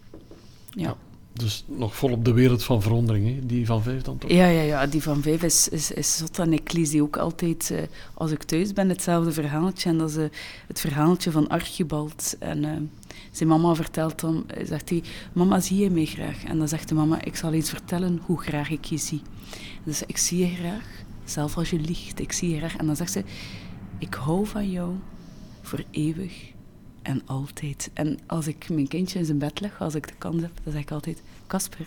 [0.70, 0.82] ja.
[0.82, 0.96] ja.
[1.36, 3.46] Dus nog vol op de wereld van verwondering, hè?
[3.46, 4.30] die van vijf dan toch?
[4.30, 6.38] Ja, ja, ja die van vijf is, is, is zot.
[6.38, 7.78] En ik lees die ook altijd, uh,
[8.14, 9.88] als ik thuis ben, hetzelfde verhaaltje.
[9.88, 10.24] En dat is uh,
[10.66, 12.36] het verhaaltje van Archibald.
[12.38, 12.70] En uh,
[13.30, 16.44] zijn mama vertelt dan, zegt hij, mama, zie je mij graag?
[16.44, 19.22] En dan zegt de mama, ik zal eens vertellen hoe graag ik je zie.
[19.84, 20.84] Dus ik zie je graag,
[21.24, 22.76] zelf als je liegt, ik zie je graag.
[22.76, 23.24] En dan zegt ze,
[23.98, 24.94] ik hou van jou
[25.62, 26.54] voor eeuwig
[27.06, 27.90] en altijd.
[27.92, 30.72] En als ik mijn kindje in zijn bed leg, als ik de kans heb, dan
[30.72, 31.86] zeg ik altijd: Casper,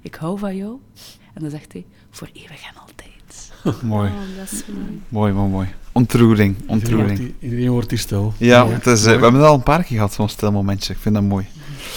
[0.00, 0.78] ik hou van jou.
[1.34, 3.52] En dan zegt hij: voor eeuwig en altijd.
[3.82, 4.10] mooi.
[4.10, 5.00] Oh, dat is mooi.
[5.08, 5.68] Mooi, mooi, mooi.
[5.92, 7.10] Ontroering, ontroering.
[7.10, 8.32] Iedereen iedereen wordt hier stil.
[8.36, 10.92] Ja, het is, uh, we hebben het al een paar keer gehad, zo'n stil momentje.
[10.92, 11.46] Ik vind dat mooi.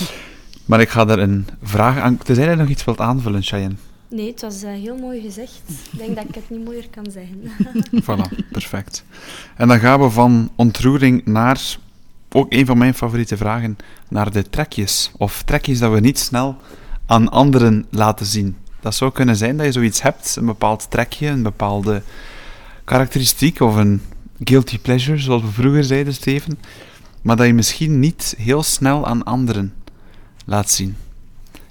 [0.65, 2.17] maar ik ga er een vraag aan...
[2.17, 3.75] Tenzij je nog iets wilt aanvullen, Cheyenne.
[4.09, 5.61] Nee, het was uh, heel mooi gezegd.
[5.91, 7.41] Ik denk dat ik het niet mooier kan zeggen.
[8.05, 9.03] voilà, perfect.
[9.55, 11.77] En dan gaan we van ontroering naar
[12.33, 13.77] ook een van mijn favoriete vragen
[14.09, 15.11] naar de trekjes.
[15.17, 16.57] Of trekjes dat we niet snel
[17.05, 18.57] aan anderen laten zien.
[18.79, 22.01] Dat zou kunnen zijn dat je zoiets hebt, een bepaald trekje, een bepaalde
[22.83, 24.01] karakteristiek of een
[24.43, 26.59] guilty pleasure, zoals we vroeger zeiden, Steven,
[27.21, 29.73] maar dat je misschien niet heel snel aan anderen
[30.45, 30.95] laat zien.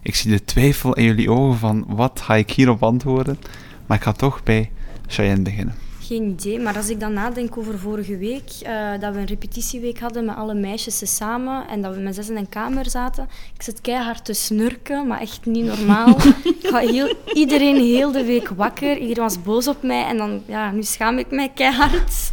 [0.03, 3.38] Ik zie de twijfel in jullie ogen van wat ga ik hierop antwoorden,
[3.87, 4.70] maar ik ga toch bij
[5.07, 5.81] Cheyenne beginnen.
[6.12, 9.98] Geen idee, maar als ik dan nadenk over vorige week, uh, dat we een repetitieweek
[9.98, 13.29] hadden met alle meisjes samen en dat we met zes in een kamer zaten.
[13.55, 16.09] Ik zit keihard te snurken, maar echt niet normaal.
[16.61, 20.42] ik ga heel, iedereen heel de week wakker, iedereen was boos op mij en dan,
[20.46, 22.31] ja, nu schaam ik mij keihard.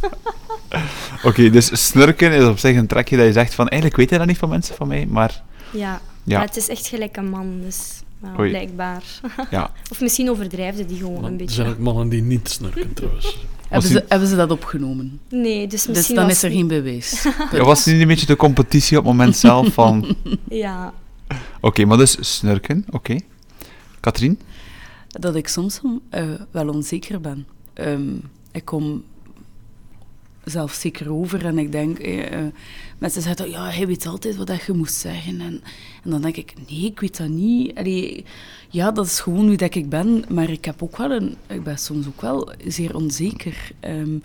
[1.16, 4.10] Oké, okay, dus snurken is op zich een trekje dat je zegt van, eigenlijk weet
[4.10, 5.42] je dat niet van mensen van mij, maar...
[5.72, 6.38] Ja, ja.
[6.38, 8.02] Maar het is echt gelijk een man, dus...
[8.18, 9.02] Nou, blijkbaar.
[9.50, 9.70] Ja.
[9.90, 11.58] of misschien overdrijfde die gewoon maar een beetje.
[11.58, 13.38] Er zijn ook mannen die niet snurken, trouwens.
[13.70, 15.20] Hebben ze, hebben ze dat opgenomen?
[15.28, 17.22] Nee, dus misschien Dus dan is er geen bewijs.
[17.52, 20.16] ja, was het niet een beetje de competitie op het moment zelf van...
[20.48, 20.92] Ja.
[21.28, 22.96] Oké, okay, maar dus snurken, oké.
[22.96, 23.22] Okay.
[24.00, 24.40] Katrien?
[25.08, 27.46] Dat ik soms uh, wel onzeker ben.
[27.74, 29.04] Um, ik kom
[30.44, 32.06] zelfzeker over en ik denk...
[32.06, 32.46] Uh,
[32.98, 35.40] mensen zeggen, ja, hij weet altijd wat je moet zeggen.
[35.40, 35.62] En,
[36.04, 37.74] en dan denk ik, nee, ik weet dat niet.
[37.74, 38.24] Allee,
[38.68, 40.24] ja, dat is gewoon wie dat ik ben.
[40.28, 41.36] Maar ik heb ook wel een...
[41.46, 43.72] Ik ben soms ook wel zeer onzeker.
[43.80, 44.22] Um,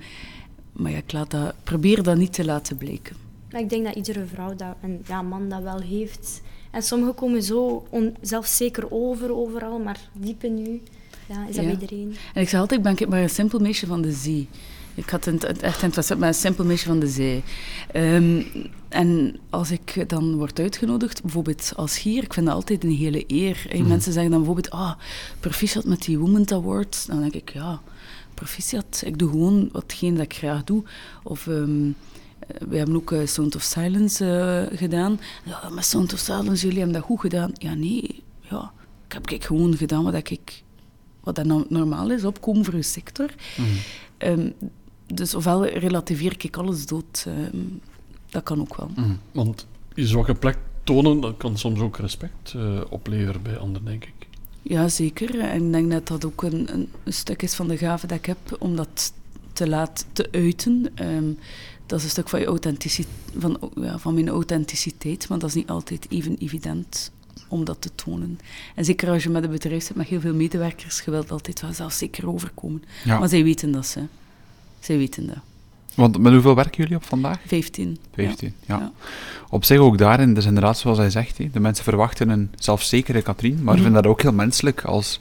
[0.72, 3.16] maar ja, ik laat dat, probeer dat niet te laten blijken.
[3.50, 6.42] Ik denk dat iedere vrouw dat, en ja, man dat wel heeft.
[6.72, 10.82] En sommigen komen zo on, zelfzeker over overal, maar diep in u
[11.28, 11.72] ja, is dat ja.
[11.72, 12.16] iedereen.
[12.34, 14.48] En ik zeg altijd, ik ben maar een simpel meisje van de zee.
[14.96, 17.44] Ik had het echt interessant met een simpel meisje van de zee.
[17.96, 18.46] Um,
[18.90, 23.24] en als ik dan word uitgenodigd, bijvoorbeeld als hier, ik vind dat altijd een hele
[23.28, 23.68] eer.
[23.74, 23.88] Mm.
[23.88, 24.94] Mensen zeggen dan bijvoorbeeld, ah,
[25.40, 27.08] proficiat met die Women's Award.
[27.08, 27.82] Dan denk ik, ja,
[28.34, 29.02] proficiat.
[29.06, 30.84] Ik doe gewoon watgene dat ik graag doe.
[31.24, 31.46] Of...
[31.48, 31.96] Um,
[32.68, 34.26] we hebben ook uh, Sound of Silence
[34.72, 35.20] uh, gedaan.
[35.46, 37.52] Ja, met Sound of Silence, jullie hebben dat goed gedaan.
[37.54, 38.24] Ja, nee.
[38.42, 38.72] Ja,
[39.08, 40.64] ik heb ik gewoon gedaan wat ik
[41.24, 43.30] wat dat normaal is, opkomen voor uw sector.
[43.58, 43.66] Mm.
[44.18, 44.54] Um,
[45.14, 47.26] dus ofwel relativeer ik alles dood.
[47.28, 47.34] Uh,
[48.30, 48.90] dat kan ook wel.
[48.96, 49.20] Mm.
[49.32, 54.04] Want je zwakke plek tonen, dat kan soms ook respect uh, opleveren bij anderen, denk
[54.06, 54.28] ik.
[54.62, 55.40] Ja, zeker.
[55.40, 56.70] En ik denk dat dat ook een,
[57.04, 59.14] een, stuk is van de gave dat ik heb, om dat
[59.54, 60.92] te laten te uiten.
[61.02, 61.38] Um,
[61.86, 65.56] dat is een stuk van, je authenticiteit, van, ja, van mijn authenticiteit, maar dat is
[65.56, 67.12] niet altijd even evident
[67.48, 68.40] om dat te tonen.
[68.76, 71.62] En zeker als je met een bedrijf zit met heel veel medewerkers, je wilt altijd
[71.62, 72.84] wel zelf zeker overkomen.
[73.04, 73.20] Ja.
[73.20, 74.00] Maar zij weten dat ze.
[74.86, 75.38] Zij weten dat.
[75.96, 77.40] Want met hoeveel werken jullie op vandaag?
[77.46, 77.98] Vijftien.
[78.14, 78.78] Vijftien, ja.
[78.78, 78.92] ja.
[79.50, 83.54] Op zich ook daarin, dus inderdaad zoals hij zegt, de mensen verwachten een zelfzekere Katrien,
[83.54, 83.78] maar mm -hmm.
[83.78, 85.20] vinden dat ook heel menselijk als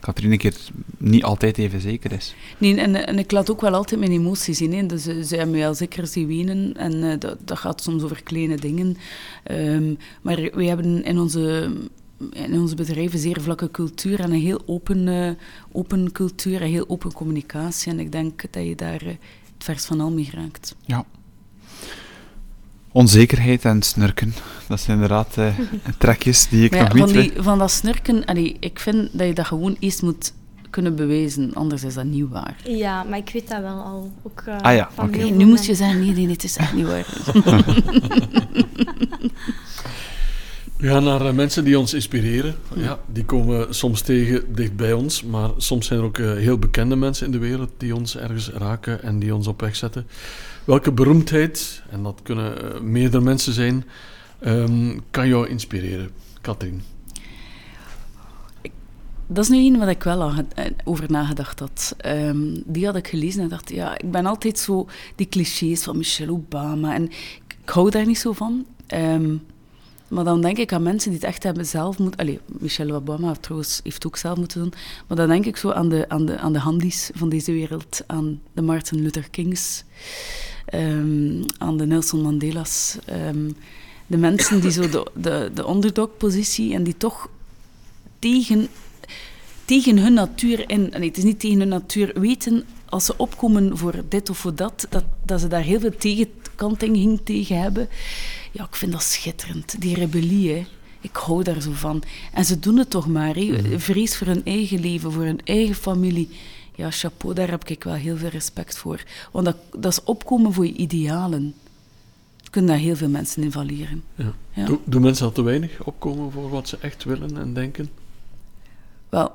[0.00, 0.54] Katrien een keer
[0.96, 2.34] niet altijd even zeker is.
[2.58, 4.74] Nee, en, en ik laat ook wel altijd mijn emoties zien.
[4.74, 4.86] Hè.
[4.86, 8.02] Dus uh, ze hebben mij al zeker zien wenen en uh, dat, dat, gaat soms
[8.02, 8.96] over kleine dingen.
[9.50, 11.72] Um, maar we hebben in onze
[12.32, 15.30] in onze bedrijven zeer vlakke cultuur en een heel open, uh,
[15.72, 17.92] open cultuur en heel open communicatie.
[17.92, 20.74] En ik denk dat je daar uh, het vers van al mee raakt.
[20.80, 21.04] Ja.
[22.92, 24.34] Onzekerheid en snurken.
[24.68, 25.58] Dat zijn inderdaad uh,
[25.98, 27.14] trekjes die ik maar ja, nog niet...
[27.14, 30.32] Van, die, van dat snurken, allee, ik vind dat je dat gewoon eerst moet
[30.70, 32.56] kunnen bewijzen, anders is dat niet waar.
[32.64, 34.12] Ja, maar ik weet dat wel al.
[34.22, 35.16] Ook, uh, ah ja, oké.
[35.16, 35.30] Okay.
[35.30, 37.06] Nu moest je zeggen, nee, nee, het is echt niet waar.
[40.78, 42.54] We gaan naar uh, mensen die ons inspireren.
[42.74, 46.58] Ja, die komen soms tegen dicht bij ons, maar soms zijn er ook uh, heel
[46.58, 50.06] bekende mensen in de wereld die ons ergens raken en die ons op weg zetten.
[50.64, 53.84] Welke beroemdheid, en dat kunnen uh, meerdere mensen zijn,
[54.46, 56.10] um, kan jou inspireren,
[56.40, 56.82] Katrien?
[59.26, 60.32] Dat is nu een wat ik wel
[60.84, 61.96] over nagedacht had.
[62.06, 65.96] Um, die had ik gelezen en dacht, ja, ik ben altijd zo die clichés van
[65.96, 68.66] Michelle Obama en ik, ik hou daar niet zo van.
[68.94, 69.42] Um,
[70.08, 72.20] maar dan denk ik aan mensen die het echt hebben zelf moeten...
[72.20, 74.72] Allee, Michelle Obama trouwens heeft ook zelf moeten doen.
[75.06, 78.02] Maar dan denk ik zo aan de, aan de, aan de handies van deze wereld.
[78.06, 79.84] Aan de Martin Luther Kings.
[80.74, 82.98] Um, aan de Nelson Mandela's.
[83.12, 83.56] Um,
[84.06, 87.28] de mensen die zo de, de, de underdog-positie en die toch
[88.18, 88.68] tegen,
[89.64, 90.92] tegen hun natuur in...
[90.98, 94.54] Nee, het is niet tegen hun natuur weten als ze opkomen voor dit of voor
[94.54, 97.88] dat, dat, dat ze daar heel veel tegenkanting tegen hebben.
[98.58, 99.80] Ja, ik vind dat schitterend.
[99.80, 100.66] Die rebellie, hè.
[101.00, 102.02] Ik hou daar zo van.
[102.32, 103.34] En ze doen het toch maar.
[103.34, 103.78] Hè.
[103.78, 106.28] Vrees voor hun eigen leven, voor hun eigen familie.
[106.74, 109.02] Ja, chapeau, daar heb ik wel heel veel respect voor.
[109.32, 111.54] Want dat, dat is opkomen voor je idealen.
[112.50, 114.02] Kunnen daar heel veel mensen in valeren.
[114.14, 114.32] Ja.
[114.52, 114.64] Ja.
[114.64, 117.90] Doen do mensen al te weinig opkomen voor wat ze echt willen en denken?
[119.08, 119.32] Wel,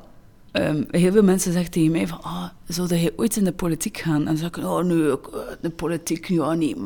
[0.59, 3.97] Um, heel veel mensen zeggen tegen mij van, ah, zou je ooit in de politiek
[3.97, 4.19] gaan?
[4.19, 5.15] En dan zeg oh nee,
[5.61, 6.77] de politiek, ja, niet.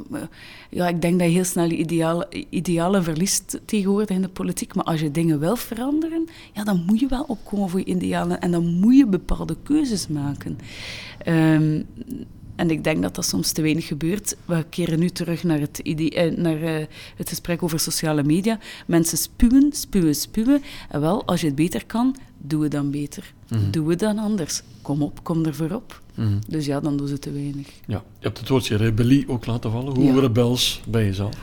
[0.70, 4.76] Ja, ik denk dat je heel snel je idealen, idealen verliest tegenwoordig in de politiek.
[4.76, 8.42] Maar als je dingen wil veranderen, ja, dan moet je wel opkomen voor je idealen.
[8.42, 10.60] En dan moet je bepaalde keuzes maken.
[11.28, 11.86] Um,
[12.56, 14.36] en ik denk dat dat soms te weinig gebeurt.
[14.46, 18.60] We keren nu terug naar het, idee, eh, naar, het gesprek over sociale media.
[18.86, 20.62] Mensen spuwen, spuwen, spuwen.
[20.90, 23.34] En wel, als je het beter kan, doe het dan beter.
[23.48, 23.72] Mm -hmm.
[23.72, 24.62] Doe het dan anders.
[24.82, 26.02] Kom op, kom er voorop.
[26.16, 26.40] Mm -hmm.
[26.48, 27.68] Dus ja, dan doen ze te weinig.
[27.86, 29.96] Ja, je hebt het woordje rebellie ook laten vallen.
[29.96, 30.20] Hoe ja.
[30.20, 31.36] rebels ben je zelf?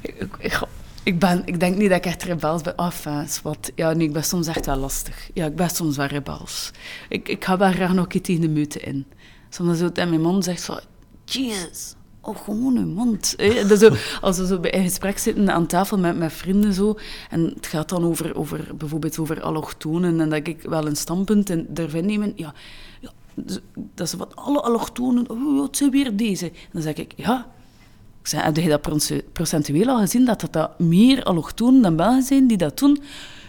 [0.00, 0.60] Ik, ik,
[1.02, 2.76] ik, ben, ik denk niet dat ik echt rebels ben.
[2.76, 3.72] Enfin, wat.
[3.74, 5.30] Ja, nee, ik ben soms echt wel lastig.
[5.34, 6.70] Ja, ik ben soms wel rebels.
[7.08, 9.06] Ik, ik ga wel graag nog keer tegen de muiten in.
[9.48, 10.80] Soms zo in mijn mond zegt van...
[11.24, 13.36] Jesus, oh, gewoon uw mond.
[13.68, 16.98] Dat zo, als we zo bij een gesprek zitten aan tafel met, met vrienden zo,
[17.30, 21.50] en het gaat dan over, over bijvoorbeeld over allochtonen, en dat ik wel een standpunt
[21.50, 22.54] en ervan nemen, ja,
[23.00, 23.10] ja
[23.74, 26.46] dat ze wat alle allochtonen, oh, het zijn weer deze.
[26.46, 27.46] En dan zeg ik, ja,
[28.20, 32.22] ik zeg, heb je dat procentueel al gezien, dat dat, dat meer allochtonen dan Belgen
[32.22, 32.98] zijn die dat doen?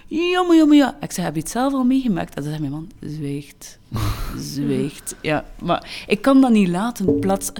[0.07, 0.97] Ja, maar ja, maar ja.
[1.01, 2.35] Ik zeg, heb je het zelf al meegemaakt?
[2.35, 3.79] En dan zegt mijn man, zwijgt.
[4.53, 5.15] zwijgt.
[5.21, 7.19] Ja, maar ik kan dat niet laten.
[7.19, 7.51] Plaats,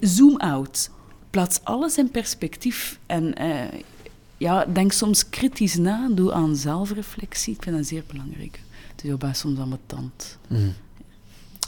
[0.00, 0.90] zoom out.
[1.30, 2.98] Plaats alles in perspectief.
[3.06, 3.60] En uh,
[4.36, 6.08] ja, denk soms kritisch na.
[6.14, 7.54] Doe aan zelfreflectie.
[7.54, 8.60] Ik vind dat zeer belangrijk.
[8.96, 10.38] Het is ook best soms aan mijn tand.
[10.48, 10.72] Mm.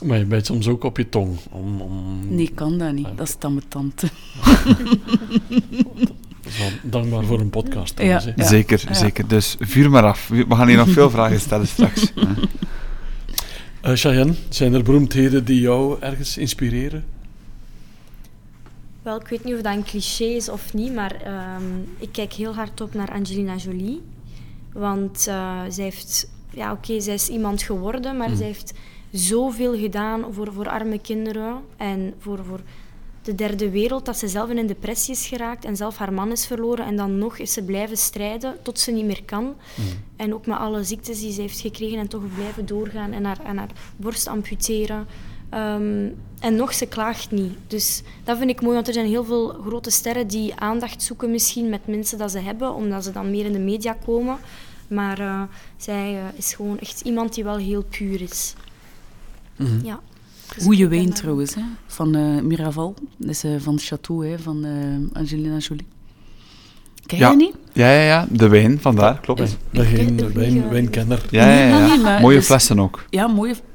[0.03, 1.37] Maar je bijt soms ook op je tong.
[1.51, 2.19] Om, om...
[2.27, 3.07] Nee, ik kan dat niet.
[3.15, 4.01] Dat is dan mijn tand.
[6.45, 7.99] Dat is wel dankbaar voor een podcast.
[7.99, 8.45] Ja, ja.
[8.45, 8.93] Zeker, ja.
[8.93, 9.27] zeker.
[9.27, 10.27] Dus vuur maar af.
[10.27, 12.11] We gaan hier nog veel vragen stellen straks.
[12.15, 12.23] uh,
[13.81, 17.05] Cheyenne, zijn er beroemdheden die jou ergens inspireren?
[19.05, 21.15] Wel, ik weet niet of dat een cliché is of niet, maar
[21.55, 24.01] um, ik kijk heel hard op naar Angelina Jolie.
[24.73, 26.29] Want uh, zij heeft...
[26.49, 28.35] Ja, oké, okay, zij is iemand geworden, maar mm.
[28.35, 28.73] zij heeft
[29.11, 32.45] zoveel gedaan voor, voor arme kinderen en voor...
[32.45, 32.59] voor
[33.21, 36.31] de derde wereld, dat ze zelf in een depressie is geraakt en zelf haar man
[36.31, 36.85] is verloren.
[36.85, 39.43] En dan nog is ze blijven strijden tot ze niet meer kan.
[39.43, 39.55] Mm.
[40.15, 43.39] En ook met alle ziektes die ze heeft gekregen en toch blijven doorgaan en haar,
[43.45, 45.07] en haar borst amputeren.
[45.55, 47.53] Um, en nog, ze klaagt niet.
[47.67, 51.31] Dus dat vind ik mooi, want er zijn heel veel grote sterren die aandacht zoeken
[51.31, 54.37] misschien met mensen dat ze hebben, omdat ze dan meer in de media komen.
[54.87, 55.41] Maar uh,
[55.77, 58.53] zij uh, is gewoon echt iemand die wel heel puur is.
[59.55, 59.79] Mm -hmm.
[59.83, 59.99] Ja.
[60.55, 62.93] Dus Goeie wijn trouwens, hè, van uh, Miraval.
[63.17, 65.87] Dat is uh, van Chateau, hè, van uh, Angelina Jolie.
[67.05, 67.29] Ken ja.
[67.29, 67.55] je niet?
[67.73, 69.57] Ja, ja, ja, de wijn, vandaar, klopt.
[69.71, 71.25] Ik geen wijn, wijnkenner.
[71.29, 71.95] Ja, ja, ja.
[71.95, 73.05] Nee, mooie dus, flessen ook.
[73.09, 73.55] Ja, mooie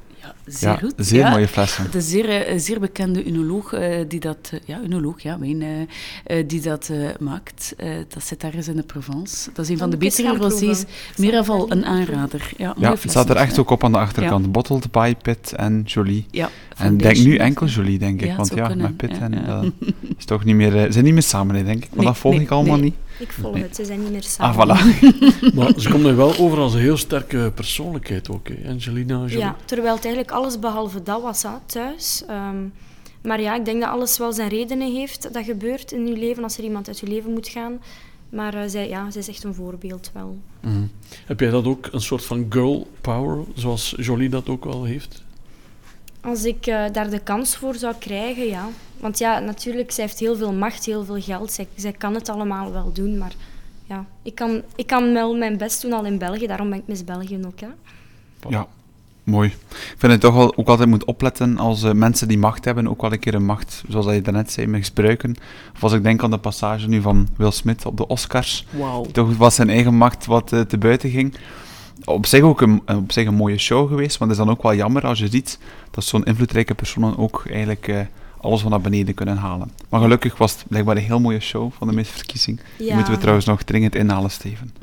[0.51, 0.93] zeer ja, goed.
[0.97, 1.29] Zeer ja.
[1.29, 1.87] mooie flessen.
[1.91, 4.51] De zeer, zeer bekende unoloog uh, die dat...
[4.53, 5.61] Uh, ja, unoloog, ja, wijn.
[5.61, 7.75] Uh, die dat maakt.
[8.07, 9.49] dat zit daar eens in de Provence.
[9.53, 10.83] Dat is een van de betere rosés.
[11.17, 12.51] Miraval, een aanrader.
[12.57, 14.45] Ja, ja het staat er echt ook op aan de achterkant.
[14.45, 14.51] Ja.
[14.51, 16.25] Bottled by Pitt en Jolie.
[16.31, 18.27] Ja, en denk nu enkel Jolie, denk ik.
[18.27, 18.85] Ja, want ja, kunnen.
[18.85, 19.73] met Pitt en...
[20.17, 20.71] is toch niet meer...
[20.71, 21.89] Ze zijn niet meer samen, denk ik.
[21.89, 22.83] Maar nee, dat volg nee, ik allemaal nee.
[22.83, 22.95] niet.
[23.19, 24.67] Ik volg het, ze zijn niet meer samen.
[24.67, 24.99] Ah, voilà.
[25.55, 28.69] maar ze komt er wel over als een heel sterke persoonlijkheid ook, hè?
[28.69, 29.37] Angelina Jolie.
[29.37, 32.23] Ja, terwijl het eigenlijk alles behalve dat was hè, thuis.
[32.29, 32.73] Um,
[33.21, 36.43] Maar ja, ik denk dat alles wel zijn redenen heeft dat gebeurt in je leven
[36.43, 37.79] als er iemand uit je leven moet gaan.
[38.29, 40.37] Maar uh, zij, ja, zij is echt een voorbeeld wel.
[40.59, 40.91] Mm.
[41.25, 45.23] Heb jij dat ook, een soort van girl power, zoals Jolie dat ook wel heeft?
[46.21, 48.67] Als ik uh, daar de kans voor zou krijgen, ja.
[48.99, 51.51] Want ja, natuurlijk, zij heeft heel veel macht, heel veel geld.
[51.51, 53.33] Zij, zij kan het allemaal wel doen, maar
[53.87, 56.47] ja, ik kan, ik kan wel mijn best doen al in België.
[56.47, 57.67] Daarom ben ik Miss België ook, hè.
[58.49, 58.67] Ja,
[59.23, 59.49] mooi.
[59.69, 62.87] Ik vind het toch wel ook altijd moet opletten als uh, mensen die macht hebben,
[62.87, 65.35] ook wel een keer een macht, zoals je daarnet zei, misbruiken.
[65.75, 69.03] Of als ik denk aan de passage nu van Will Smith op de Oscars, wow.
[69.03, 71.35] die toch wat zijn eigen macht wat uh, te buiten ging.
[72.05, 74.63] Op zich ook een, op zich een mooie show geweest, maar het is dan ook
[74.63, 75.59] wel jammer als je ziet
[75.91, 77.99] dat zo'n invloedrijke personen ook eigenlijk uh,
[78.41, 79.71] alles van naar beneden kunnen halen.
[79.89, 82.59] Maar gelukkig was het blijkbaar een heel mooie show van de misverkiezing.
[82.77, 82.85] Ja.
[82.85, 84.73] Die moeten we trouwens nog dringend inhalen, Steven.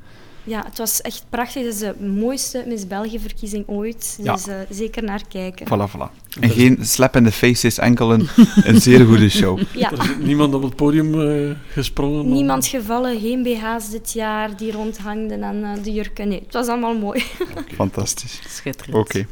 [0.48, 1.62] Ja, het was echt prachtig.
[1.62, 4.18] Het is de mooiste Miss België-verkiezing ooit.
[4.22, 5.66] Dus uh, zeker naar kijken.
[5.66, 6.26] Voilà, voilà.
[6.40, 8.28] En geen slap in the face is enkel een,
[8.64, 9.58] een zeer goede show.
[9.74, 9.92] Ja.
[9.92, 12.32] Er is niemand op het podium uh, gesprongen?
[12.32, 12.70] Niemand of...
[12.70, 16.28] gevallen, geen BH's dit jaar die rondhangden aan uh, de jurken.
[16.28, 17.22] Nee, het was allemaal mooi.
[17.40, 17.74] Okay.
[17.76, 18.40] Fantastisch.
[18.48, 18.96] Schitterend.
[18.96, 19.16] Oké.
[19.16, 19.26] Okay.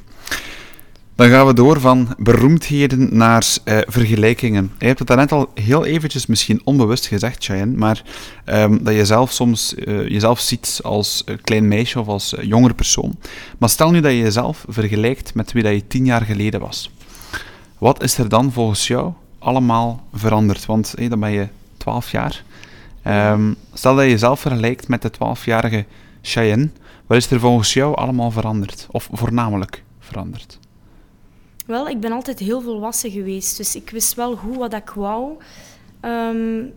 [1.17, 4.73] Dan gaan we door van beroemdheden naar uh, vergelijkingen.
[4.79, 8.03] Je hebt het daarnet al heel eventjes misschien onbewust gezegd, Cheyenne, maar
[8.47, 13.17] um, dat je zelf soms uh, jezelf ziet als klein meisje of als jongere persoon.
[13.59, 16.91] Maar stel nu dat je jezelf vergelijkt met wie dat je tien jaar geleden was.
[17.79, 20.67] Wat is er dan volgens jou allemaal veranderd?
[20.67, 22.45] Want dan ben je twaalf jaar.
[23.07, 25.85] Um, stel dat je jezelf vergelijkt met de twaalfjarige
[26.23, 26.69] Cheyenne.
[27.07, 28.87] Wat is er volgens jou allemaal veranderd?
[28.91, 30.59] Of voornamelijk veranderd?
[31.67, 35.33] Wel, ik ben altijd heel volwassen geweest, dus ik wist wel goed wat ik wou.
[36.03, 36.73] Um,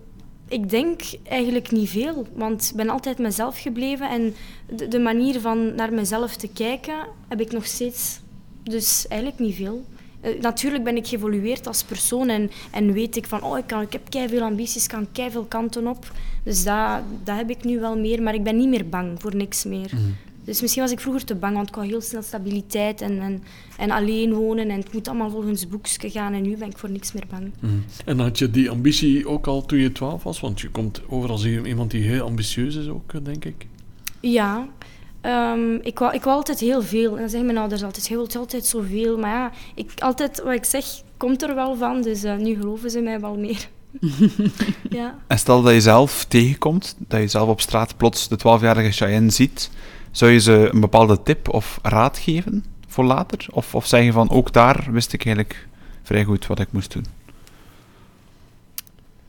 [0.47, 4.33] ik denk eigenlijk niet veel, want ik ben altijd mezelf gebleven en
[4.75, 6.95] de, de, manier van naar mezelf te kijken
[7.27, 8.19] heb ik nog steeds.
[8.63, 9.85] Dus eigenlijk niet veel.
[10.21, 13.81] Uh, natuurlijk ben ik geëvolueerd als persoon en, en weet ik van, oh, ik, kan,
[13.81, 16.11] ik heb veel ambities, ik kan veel kanten op.
[16.43, 19.35] Dus dat, dat heb ik nu wel meer, maar ik ben niet meer bang voor
[19.35, 19.91] niks meer.
[19.93, 20.15] Mm.
[20.43, 23.43] Dus misschien was ik vroeger te bang, want ik wou heel snel stabiliteit en, en,
[23.77, 26.91] en alleen wonen en het moet allemaal volgens boekje gaan en nu ben ik voor
[26.91, 27.51] niks meer bang.
[27.59, 27.83] Mm.
[28.05, 30.39] En had je die ambitie ook al toen je twaalf was?
[30.39, 33.67] Want je komt over als iemand die heel ambitieus is ook, denk ik.
[34.19, 34.67] Ja,
[35.21, 37.13] um, ik, wou, ik wou altijd heel veel.
[37.13, 39.17] En dan zeggen mijn ouders altijd, je wilt altijd zoveel.
[39.17, 40.85] Maar ja, ik, altijd wat ik zeg,
[41.17, 42.01] komt er wel van.
[42.01, 43.69] Dus uh, nu geloven ze mij wel meer.
[44.89, 45.17] ja.
[45.27, 49.29] En stel dat je zelf tegenkomt, dat je zelf op straat plots de 12-jarige Cheyenne
[49.29, 49.69] ziet,
[50.11, 53.45] zou je ze een bepaalde tip of raad geven voor later?
[53.51, 55.67] Of, of zeggen van, ook daar wist ik eigenlijk
[56.03, 57.05] vrij goed wat ik moest doen?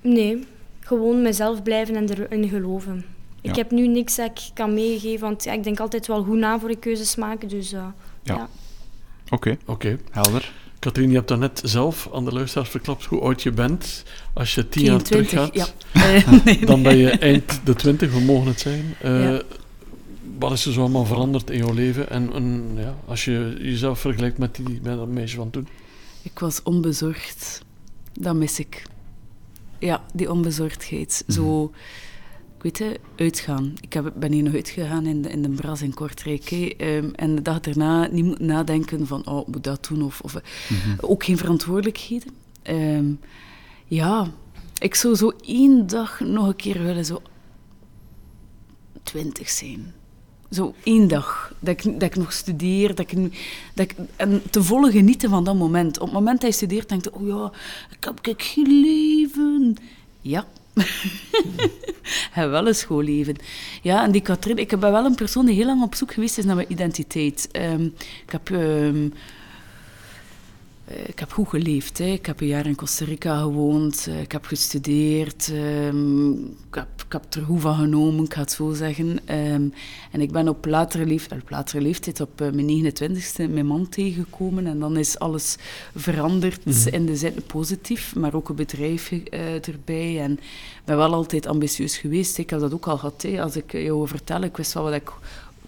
[0.00, 0.46] Nee,
[0.80, 3.04] gewoon mezelf blijven en erin geloven.
[3.40, 3.50] Ja.
[3.50, 6.38] Ik heb nu niks dat ik kan meegeven, want ja, ik denk altijd wel goed
[6.38, 7.48] na voor ik keuzes maken.
[7.48, 7.84] Dus, uh,
[8.22, 8.34] ja.
[8.34, 8.48] ja.
[9.24, 9.58] Oké, okay.
[9.64, 9.98] okay.
[10.10, 10.52] helder.
[10.78, 14.04] Katrien, je hebt daarnet zelf aan de luisteraars verklapt hoe oud je bent.
[14.32, 15.66] Als je tien jaar terug gaat, ja.
[16.66, 18.94] dan ben je eind de twintig, we mogen het zijn.
[19.04, 19.42] Uh, ja
[20.40, 22.10] wat is er zo allemaal veranderd in jouw leven?
[22.10, 25.68] En, en ja, als je jezelf vergelijkt met, die, met dat meisje van toen?
[26.22, 27.62] Ik was onbezorgd.
[28.12, 28.86] Dat mis ik.
[29.78, 31.24] Ja, die onbezorgdheid.
[31.26, 31.34] Mm.
[31.34, 31.72] Zo,
[32.56, 33.74] ik weet het, uitgaan.
[33.80, 36.74] Ik heb, ben hier nog uitgegaan in de, in de Bras in Kortrijk.
[36.78, 40.02] Um, en de dag daarna niet nadenken van, oh, moet dat doen?
[40.02, 40.34] Of, of
[40.68, 40.96] mm-hmm.
[41.00, 42.32] ook geen verantwoordelijkheden.
[42.62, 43.20] Um,
[43.86, 44.32] ja,
[44.78, 47.22] ik zou zo één dag nog een keer willen zo
[49.02, 49.94] twintig zijn
[50.50, 53.32] zo één dag, dat ik, dat ik nog studeer, dat ik,
[53.74, 55.98] dat ik, en te volle genieten van dat moment.
[55.98, 57.52] Op het moment dat je studeert, denk je, oh ja,
[57.90, 59.76] ik heb ik geen leven.
[60.20, 60.46] Ja.
[62.30, 63.36] heb wel een schoolleven.
[63.82, 66.38] Ja, en die Katrien, ik ben wel een persoon die heel lang op zoek geweest
[66.38, 67.48] is naar mijn identiteit.
[67.52, 67.94] Um,
[68.26, 68.48] ik heb...
[68.48, 69.12] Um,
[71.06, 71.98] ik heb goed geleefd.
[71.98, 72.04] Hè.
[72.04, 74.08] Ik heb een jaar in Costa Rica gewoond.
[74.22, 75.48] Ik heb gestudeerd.
[75.52, 79.08] Um, ik, heb, ik heb er goed van genomen, ik ga het zo zeggen.
[79.08, 79.72] Um,
[80.10, 84.66] en ik ben op latere leeftijd, op latere leeftijd op mijn 29e, mijn man tegengekomen.
[84.66, 85.56] En dan is alles
[85.94, 86.92] veranderd mm -hmm.
[86.92, 90.20] in de zin positief, maar ook een bedrijf uh, erbij.
[90.20, 92.38] En ik ben wel altijd ambitieus geweest.
[92.38, 93.22] Ik heb dat ook al gehad.
[93.22, 93.42] Hè.
[93.42, 95.12] Als ik jou vertel, ik wist wel wat ik...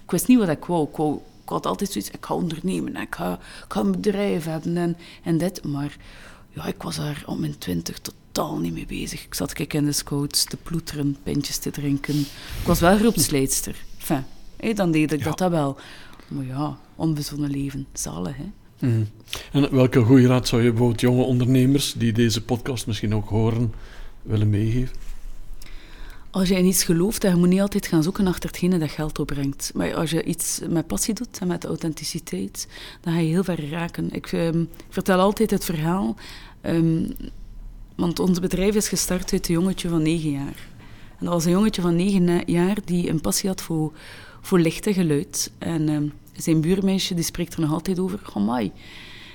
[0.04, 0.88] Ik wist niet wat ik wou.
[0.88, 3.32] Ik wou ik had altijd zoiets, ik ga ondernemen, ik ga,
[3.64, 5.64] ik ga een bedrijf hebben en, en dit.
[5.64, 5.96] Maar
[6.50, 9.24] ja, ik was daar op mijn twintig totaal niet mee bezig.
[9.24, 12.18] Ik zat kijk in de scouts te ploeteren, pintjes te drinken.
[12.60, 13.84] Ik was wel groepsleidster.
[13.98, 14.24] Enfin,
[14.56, 15.24] hé, dan deed ik ja.
[15.24, 15.76] dat, dat wel.
[16.28, 18.50] Maar ja, onbezonnen leven, zalig, hè.
[18.86, 19.08] Mm.
[19.52, 23.72] En welke goede raad zou je bijvoorbeeld jonge ondernemers die deze podcast misschien ook horen,
[24.22, 24.96] willen meegeven?
[26.32, 29.18] Als je in iets gelooft, moet je niet altijd gaan zoeken achter hetgene dat geld
[29.18, 29.70] opbrengt.
[29.74, 32.68] Maar als je iets met passie doet en met authenticiteit,
[33.00, 34.12] dan ga je heel ver raken.
[34.12, 36.16] Ik ehm, vertel altijd het verhaal,
[36.60, 37.10] ehm,
[37.94, 40.68] want ons bedrijf is gestart uit een jongetje van negen jaar.
[41.18, 43.92] En dat was een jongetje van negen jaar die een passie had voor,
[44.40, 45.52] voor licht en geluid.
[45.58, 46.06] En ehm,
[46.36, 48.20] zijn buurmeisje die spreekt er nog altijd over.
[48.34, 48.72] Oh, my.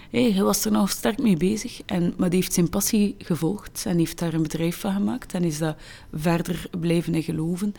[0.09, 3.83] Hey, hij was er nog sterk mee bezig, en, maar die heeft zijn passie gevolgd
[3.87, 5.75] en heeft daar een bedrijf van gemaakt en is dat
[6.13, 7.73] verder blijven geloven.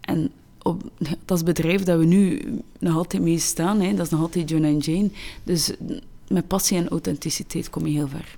[0.00, 0.30] En
[0.62, 0.82] op,
[1.24, 2.42] dat is het bedrijf dat we nu
[2.78, 3.94] nog altijd mee staan, hè.
[3.94, 5.10] dat is nog altijd John en Jane.
[5.44, 5.72] Dus
[6.28, 8.36] met passie en authenticiteit kom je heel ver.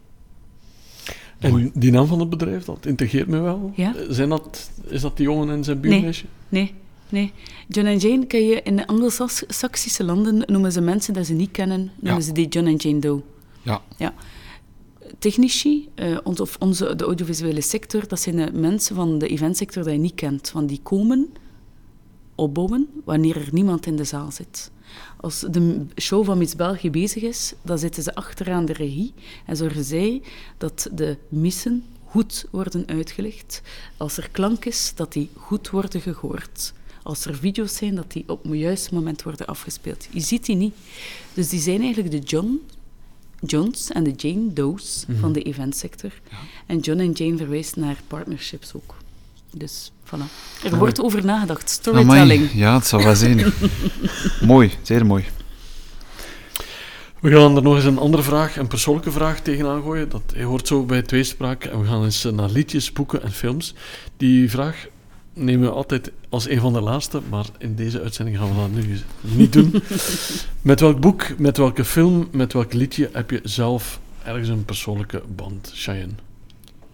[1.38, 3.72] En die naam van het bedrijf, dat integreert me wel.
[3.74, 3.94] Ja?
[4.08, 6.24] Zijn dat, is dat die jongen en zijn buurmeisje?
[6.48, 6.74] Nee, nee.
[7.08, 7.32] Nee,
[7.68, 11.50] John en Jane kan je in de Anglo-Saxische landen noemen ze mensen die ze niet
[11.50, 13.22] kennen, noemen ze die John en Jane Doe.
[13.62, 13.82] Ja.
[13.96, 14.14] ja.
[15.18, 19.92] Technici, uh, of onze, de audiovisuele sector, dat zijn de mensen van de eventsector die
[19.92, 20.52] je niet kent.
[20.52, 21.32] Want die komen
[22.34, 24.70] opbouwen wanneer er niemand in de zaal zit.
[25.16, 29.14] Als de show van Miss België bezig is, dan zitten ze achteraan de regie
[29.46, 30.22] en zorgen zij
[30.58, 33.62] dat de missen goed worden uitgelegd.
[33.96, 36.74] Als er klank is, dat die goed worden gehoord
[37.06, 40.06] als er video's zijn, dat die op het juiste moment worden afgespeeld.
[40.10, 40.74] Je ziet die niet.
[41.34, 42.60] Dus die zijn eigenlijk de John,
[43.40, 45.20] Johns en de Jane Doe's mhm.
[45.20, 46.12] van de eventsector.
[46.30, 46.36] Ja.
[46.66, 48.94] En John en Jane verwijst naar partnerships ook.
[49.52, 50.24] Dus voilà.
[50.64, 51.70] Er wordt over nagedacht.
[51.70, 52.50] Storytelling.
[52.52, 53.52] ja, het zal wel zijn.
[54.40, 55.24] mooi, zeer mooi.
[57.20, 60.08] We gaan er nog eens een andere vraag, een persoonlijke vraag tegenaan gooien.
[60.08, 61.64] Dat hoort zo bij tweespraak.
[61.64, 63.74] En we gaan eens naar liedjes, boeken en films.
[64.16, 64.86] Die vraag
[65.36, 68.70] nemen we altijd als een van de laatste, maar in deze uitzending gaan we dat
[68.70, 69.82] nu niet doen.
[70.70, 75.22] met welk boek, met welke film, met welk liedje heb je zelf ergens een persoonlijke
[75.36, 76.12] band, Cheyenne?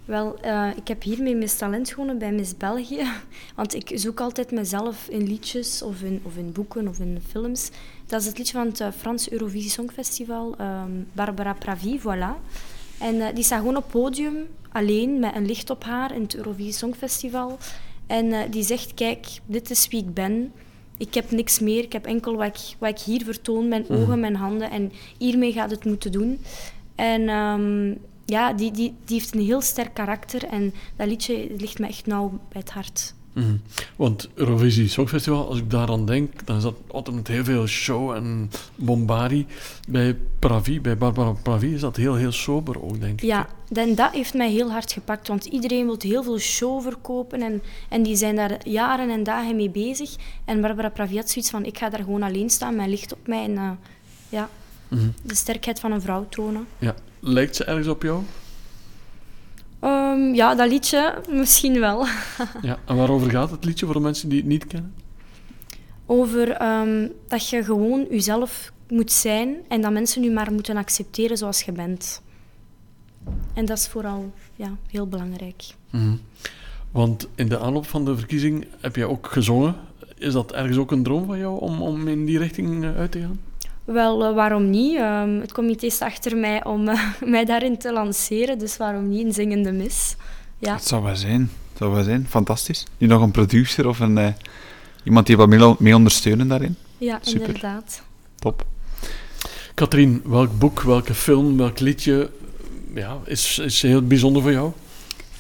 [0.05, 3.07] Wel, uh, ik heb hiermee Miss Talent gewonnen bij Miss België.
[3.55, 7.71] Want ik zoek altijd mezelf in liedjes of in, of in boeken of in films.
[8.07, 12.61] Dat is het liedje van het uh, Frans Eurovisie Songfestival, um, Barbara Pravi, voilà.
[12.99, 14.37] En uh, die staat gewoon op podium,
[14.73, 17.59] alleen, met een licht op haar in het Eurovisie Songfestival.
[18.13, 20.53] En uh, die zegt, kijk, dit is wie ik ben.
[20.97, 21.83] Ik heb niks meer.
[21.83, 24.01] Ik heb enkel wat ik, wat ik hier vertoon, mijn mhm.
[24.01, 24.71] ogen, mijn handen.
[24.71, 26.41] En hiermee gaat het moeten doen.
[26.95, 30.45] En um, ja, die, die, die heeft een heel sterk karakter.
[30.45, 33.15] En dat liedje ligt me echt nauw bij het hart.
[33.33, 33.61] Mm
[33.97, 38.11] Want Eurovisie Songfestival, als ik daaraan denk, dan is dat altijd met heel veel show
[38.11, 39.47] en bombardie.
[39.89, 43.29] Bij Pravi, bij Barbara Pravi, is dat heel, heel sober ook, denk ik.
[43.29, 47.43] Ja, en dat heeft mij heel hard gepakt, want iedereen wil heel veel show verkopen
[47.43, 50.17] en, en die zijn daar jaren en dagen mee bezig.
[50.45, 53.27] En Barbara Pravi had zoiets van, ik ga daar gewoon alleen staan, mijn licht op
[53.27, 53.71] mij en uh,
[54.29, 54.49] ja,
[54.89, 55.09] mhm.
[55.23, 56.67] de sterkheid van een vrouw tonen.
[56.79, 56.95] Ja.
[57.21, 58.23] Lijkt ze ergens op jou?
[59.85, 62.07] Um, ja, dat liedje misschien wel.
[62.63, 64.95] ja, en waarover gaat het liedje voor de mensen die het niet kennen?
[66.07, 71.37] Over um, dat je gewoon jezelf moet zijn en dat mensen je maar moeten accepteren
[71.37, 72.23] zoals je bent.
[73.55, 75.65] En dat is vooral ja, heel belangrijk.
[75.91, 76.21] Mm
[76.91, 79.75] Want in de aanloop van de verkiezing heb jij ook gezongen.
[80.19, 83.13] Is dat ergens ook een droom van jou om, om in die richting eh, uit
[83.13, 83.41] te gaan?
[83.85, 84.99] Wel, uh, waarom niet?
[84.99, 89.25] Um, het comité is achter mij om uh, mij daarin te lanceren, dus waarom niet
[89.25, 90.17] een zingende mis?
[90.59, 90.75] Ja.
[90.75, 91.41] Het zou wel zijn.
[91.41, 92.27] Het zou wel zijn.
[92.29, 92.87] Fantastisch.
[92.99, 94.29] Nu nog een producer of een, uh,
[95.05, 96.77] iemand die wat mee, ondersteunen daarin?
[96.99, 97.47] Ja, Super.
[97.47, 98.03] inderdaad.
[98.39, 98.67] Top.
[99.75, 102.31] Katrien, welk boek, welke film, welk liedje
[102.95, 104.73] ja, is, is heel bijzonder voor jou?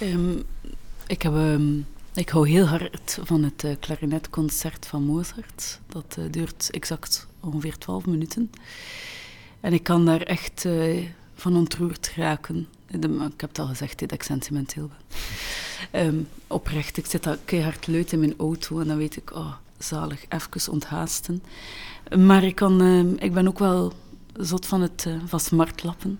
[0.02, 0.42] Um,
[1.06, 1.32] ik heb...
[1.34, 5.80] Um, ik hou heel hard van het uh, klarinetconcert van Mozart.
[5.86, 8.50] Dat uh, duurt exact ongeveer 12 minuten.
[9.60, 12.66] En ik kan daar echt uh, van ontroerd raken.
[12.86, 16.06] De, ik heb het al gezegd, dat ik sentimenteel ben.
[16.06, 19.52] Um, oprecht, ik zit al keihard luid in mijn auto en dan weet ik, oh,
[19.78, 21.42] zalig, even onthaasten.
[22.18, 22.80] Maar ik, kan,
[23.18, 23.92] ik ben ook wel
[24.36, 26.18] zot van het van smartlappen.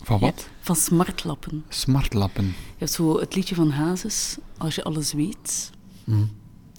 [0.00, 0.48] Van wat?
[0.60, 1.64] van smartlappen.
[1.68, 2.44] Smartlappen.
[2.44, 5.70] Je hebt zo het liedje van Hazes, Als je alles weet.
[6.04, 6.30] Mm.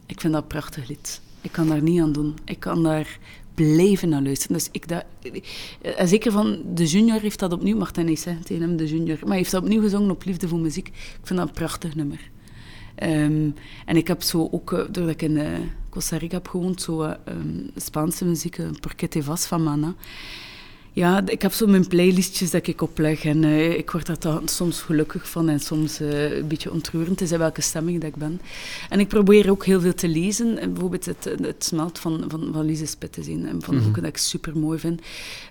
[0.06, 1.22] Ik vind dat een prachtig lied.
[1.48, 2.36] Ik kan daar niet aan doen.
[2.46, 3.20] Ik kan daar
[3.54, 4.58] blijven naar luisteren.
[4.58, 8.46] Dus ik dat, en eh, zeker van de junior heeft dat opnieuw, dat niet zeggen
[8.46, 10.88] tegen hem, de junior, maar hij heeft dat opnieuw gezongen op Liefde voor Muziek.
[10.88, 12.30] Ik vind dat een prachtig nummer.
[13.04, 13.54] Um,
[13.86, 15.40] en ik heb zo ook, eh, doordat ik in
[15.90, 19.96] Costa Rica heb gewoond, zo um, Spaanse muziek, uh, Porque te vas van Mana.
[20.98, 24.48] Ja, ik heb zo mijn playlistjes dat ik opleg en uh, ik word daar dan
[24.48, 28.16] soms gelukkig van en soms uh, een beetje ontroerend is in welke stemming dat ik
[28.16, 28.42] ben.
[28.90, 30.58] En ik probeer ook heel veel te lezen.
[30.58, 33.84] En bijvoorbeeld het, het smelt van, van, van Lise Spit te zien en van mm
[33.84, 35.02] boeken dat ik super mooi vind.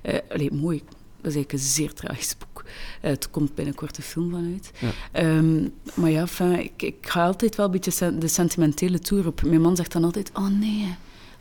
[0.03, 0.79] Uh, allee, mooi.
[1.21, 2.65] Dat is eigenlijk een zeer tragisch boek.
[3.01, 4.71] Het komt binnenkort een film van uit.
[5.13, 5.37] Ja.
[5.37, 9.27] Um, maar ja, enfin, ik, ik, ga altijd wel een beetje sen de sentimentele tour
[9.27, 9.43] op.
[9.43, 10.97] Mijn man zegt dan altijd, oh nee,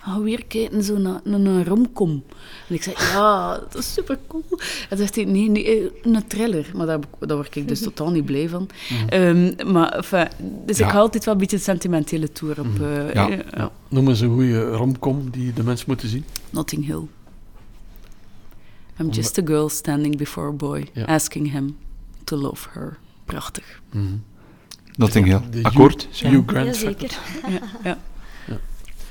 [0.06, 2.24] ga weer kijken zo naar, naar een romcom.
[2.70, 4.44] En ik zeg, ja, dat is super cool.
[4.90, 6.72] En zegt hij, nee, nee, eh, een thriller.
[6.76, 8.70] Maar daar, daar word ik dus totaal niet blij van.
[9.14, 10.28] Um, maar enfin,
[10.66, 10.86] dus Ja.
[10.86, 12.80] ik ga altijd wel een beetje een sentimentele tour op.
[12.82, 13.28] Eh, Ja.
[13.56, 13.72] ja.
[13.90, 16.26] Noem eens een goede romcom die de mensen moeten zien.
[16.50, 17.02] Notting Hill.
[19.00, 21.06] I'm just a girl standing before a boy, Ja.
[21.06, 21.78] asking him
[22.24, 22.98] to love her.
[23.26, 23.82] Prachtig.
[24.96, 25.64] Notting Hill.
[25.64, 26.08] Akkoord?
[26.12, 27.18] Hugh, Hugh Grant Jazeker.
[27.84, 27.98] ja.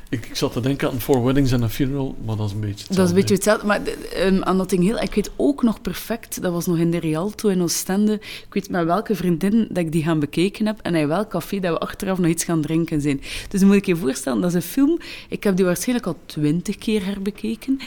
[0.08, 2.60] Ik, ik zat te denken aan Four Weddings and a Funeral, maar dat is een
[2.60, 3.72] beetje Dat is een beetje hetzelfde.
[3.72, 3.96] hetzelfde.
[4.16, 6.98] Maar ehm, aan Notting Hill, ik weet ook nog perfect, dat was nog in de
[6.98, 8.12] Rialto in Oostende.
[8.12, 11.60] Ik weet met welke vriendin dat ik die gaan bekeken heb en in welk café
[11.60, 13.20] dat we achteraf nog iets gaan drinken zijn.
[13.48, 14.98] Dus dan moet ik je voorstellen, dat is een film,
[15.28, 17.80] ik heb die waarschijnlijk al twintig keer herbekeken.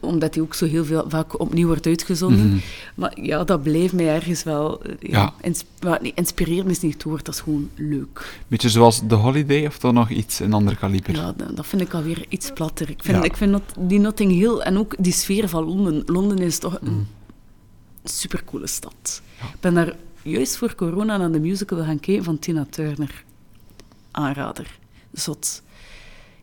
[0.00, 2.46] Omdat die ook zo heel veel, vaak opnieuw wordt uitgezonden.
[2.48, 2.58] Mhm.
[2.94, 4.82] Maar ja, dat bleef mij ergens wel...
[4.82, 5.34] eh, Ja, Ja.
[6.70, 8.40] is niet het woord, dat is gewoon leuk.
[8.48, 11.14] Beetje zoals The Holiday, of toch nog iets een ander kaliber?
[11.14, 12.90] Ja, dat, vind ik alweer iets platter.
[12.90, 13.22] Ik vind, Ja.
[13.24, 16.02] ik vind die Notting Hill en ook die sfeer van Londen.
[16.06, 17.06] Londen is toch een Mm.
[18.04, 19.22] supercoole stad.
[19.40, 23.24] Ik ben daar juist voor corona naar de musical gaan kijken van Tina Turner.
[24.10, 24.78] Aanrader.
[25.12, 25.62] Zot.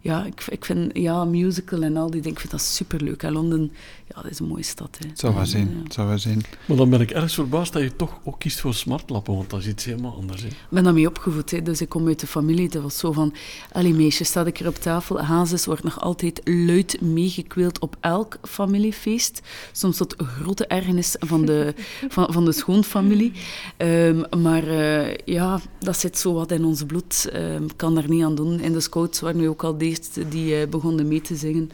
[0.04, 3.24] Ja, ik, ik vind ja, musical en al die dingen, ik vind dat superleuk.
[3.24, 3.72] En Londen,
[4.08, 4.98] ja, dat is een mooie stad.
[5.00, 5.08] Hè.
[5.10, 5.70] Het zou wel zijn.
[5.70, 5.92] Ja.
[5.94, 6.42] Zou wel zijn.
[6.66, 9.60] Maar dan ben ik ergens verbaasd dat je toch ook kiest voor smartlappen, want dat
[9.60, 10.42] is iets helemaal anders.
[10.42, 10.48] Hè.
[10.48, 11.62] Ik ben daarmee opgevoed, hè.
[11.62, 12.70] dus ik kom uit de familie.
[12.70, 13.34] Dat was zo van,
[13.72, 15.22] allee meisje, staat ik hier op tafel.
[15.22, 19.42] Hazes wordt nog altijd luid meegekweeld op elk familiefeest.
[19.72, 21.74] Soms tot grote ergernis van de,
[22.16, 23.32] van, van de schoonfamilie.
[23.78, 27.30] Ehm, maar eh, ja, dat zit zo wat in ons bloed.
[27.32, 28.60] Ehm, Ik kan daar niet aan doen.
[28.60, 29.91] In de scouts waren we ook al de
[30.30, 31.70] die eh, begonnen mee te zingen.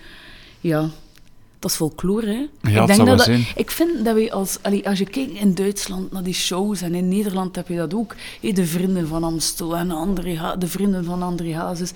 [0.60, 0.90] Ja,
[1.60, 2.70] dat is folklore, hè.
[2.72, 4.58] Ja, zou wel dat, ik vind dat we als...
[4.62, 7.94] allee, als je kijkt in Duitsland naar die shows en in Nederland heb je dat
[7.94, 8.16] ook.
[8.42, 11.92] hé, de vrienden van Amstel en André Ha- de vrienden van André Hazes.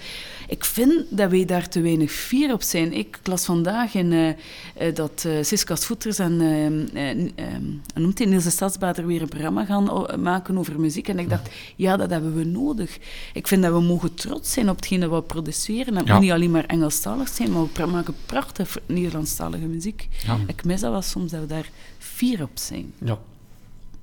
[0.48, 2.94] Ik vind dat wij daar te weinig fier op zijn.
[2.94, 4.30] Ik las vandaag in, eh,
[4.88, 6.38] eh, dat eh Siska Voeters en
[7.94, 11.08] noemt hij, Niels de Stadsbader weer een programma gaan maken over muziek.
[11.08, 12.98] En ik dacht, ja, dat hebben we nodig.
[13.34, 15.98] Ik vind dat we mogen trots zijn op hetgeen dat we produceren.
[15.98, 16.20] En Ja.
[16.20, 18.78] niet alleen maar Engelstalig zijn, maar we maken prachtig
[19.60, 20.08] Muziek.
[20.26, 20.40] Ja.
[20.48, 22.94] Ik mis dat wel soms, dat we daar fier op zijn.
[22.98, 23.20] Ja.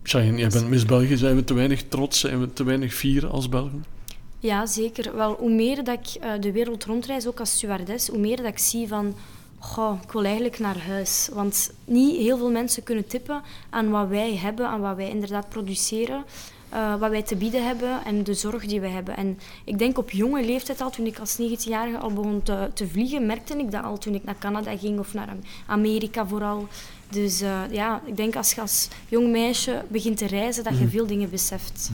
[0.03, 1.17] Jij bent Miss België.
[1.17, 2.21] Zijn we te weinig trots?
[2.21, 3.85] Zijn we te weinig fier als Belgen?
[4.39, 5.17] Ja, zeker.
[5.17, 8.47] Wel, hoe meer dat ik eh, de wereld rondreis, ook als stewardess, hoe meer dat
[8.47, 9.15] ik zie van...
[9.59, 11.29] Goh, ik wil eigenlijk naar huis.
[11.33, 15.49] Want niet heel veel mensen kunnen tippen aan wat wij hebben, aan wat wij inderdaad
[15.49, 16.25] produceren,
[16.69, 19.17] eh, wat wij te bieden hebben en de zorg die wij hebben.
[19.17, 22.89] En ik denk op jonge leeftijd al, toen ik als 19-jarige al begon te, te
[22.89, 25.29] vliegen, merkte ik dat al toen ik naar Canada ging of naar
[25.67, 26.69] Amerika vooral.
[27.11, 30.89] Dus eh, ja, ik denk als je als jong meisje begint te reizen, dat je
[30.89, 31.91] veel dingen beseft.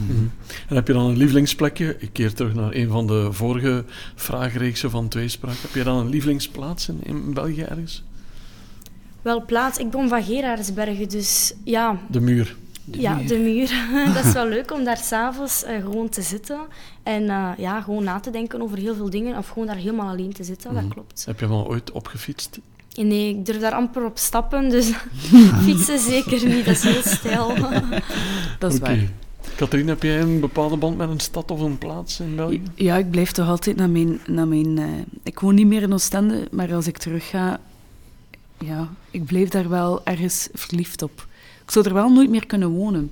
[0.68, 1.96] En heb je dan een lievelingsplekje?
[1.98, 5.56] Ik keer terug naar een van de vorige vraagreeksen van Tweespraak.
[5.60, 8.02] Heb je dan een lievelingsplaats in, in België ergens?
[9.22, 12.56] Wel plaats, ik kom van Gerardsbergen, dus ja, De muur.
[12.90, 13.72] Ja de muur.
[14.14, 16.60] dat is wel leuk om daar s'avonds uh, gewoon te zitten
[17.02, 20.08] en uh, ja, gewoon na te denken over heel veel dingen of gewoon daar helemaal
[20.08, 21.24] alleen te zitten, dat klopt.
[21.24, 22.58] Heb je wel ooit opgefietst?
[22.94, 24.92] Nee, ik durf daar amper op stappen, dus
[25.64, 27.54] fietsen zeker niet, dat is heel stijl.
[28.58, 28.96] dat is okay.
[28.96, 29.08] waar.
[29.56, 32.62] Katrien, heb jij een bepaalde band met een stad of een plaats in België?
[32.74, 34.20] Ja, ik blijf toch altijd naar mijn...
[34.26, 34.88] Naar mijn uh,
[35.22, 37.60] ik woon niet meer in Oostende, maar als ik terug ga...
[38.58, 41.26] Ja, ik blijf daar wel ergens verliefd op.
[41.64, 43.10] Ik zou er wel nooit meer kunnen wonen.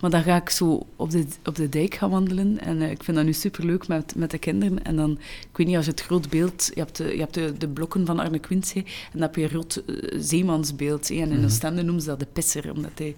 [0.00, 2.60] Maar dan ga ik zo op de, op de dijk gaan wandelen.
[2.60, 4.84] En uh, ik vind dat nu superleuk met, met de kinderen.
[4.84, 5.10] En dan,
[5.50, 6.70] ik weet niet, als je het groot beeld...
[6.74, 8.78] Je hebt de, je hebt de, de blokken van Arne Quincy.
[8.78, 11.10] En dan heb je een rood uh, zeemansbeeld.
[11.10, 11.44] En in mm -hmm.
[11.44, 13.16] Oostende noemen ze dat de pisser, omdat hij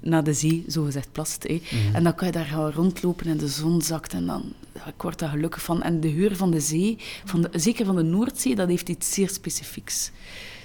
[0.00, 1.48] naar de zee, zogezegd, plast.
[1.48, 1.94] Mm -hmm.
[1.94, 4.12] En dan kan je daar gaan rondlopen en de zon zakt.
[4.12, 4.52] En dan
[4.86, 5.82] ik word daar gelukkig van.
[5.82, 9.14] En de geur van de zee, van de, zeker van de Noordzee, dat heeft iets
[9.14, 10.10] zeer specifieks.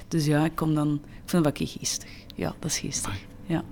[0.07, 0.93] Dus ja, ik kom dan...
[1.23, 2.09] Ik vind dat wel geestig.
[2.35, 3.13] Ja, dat is geestig.
[3.45, 3.63] Ja.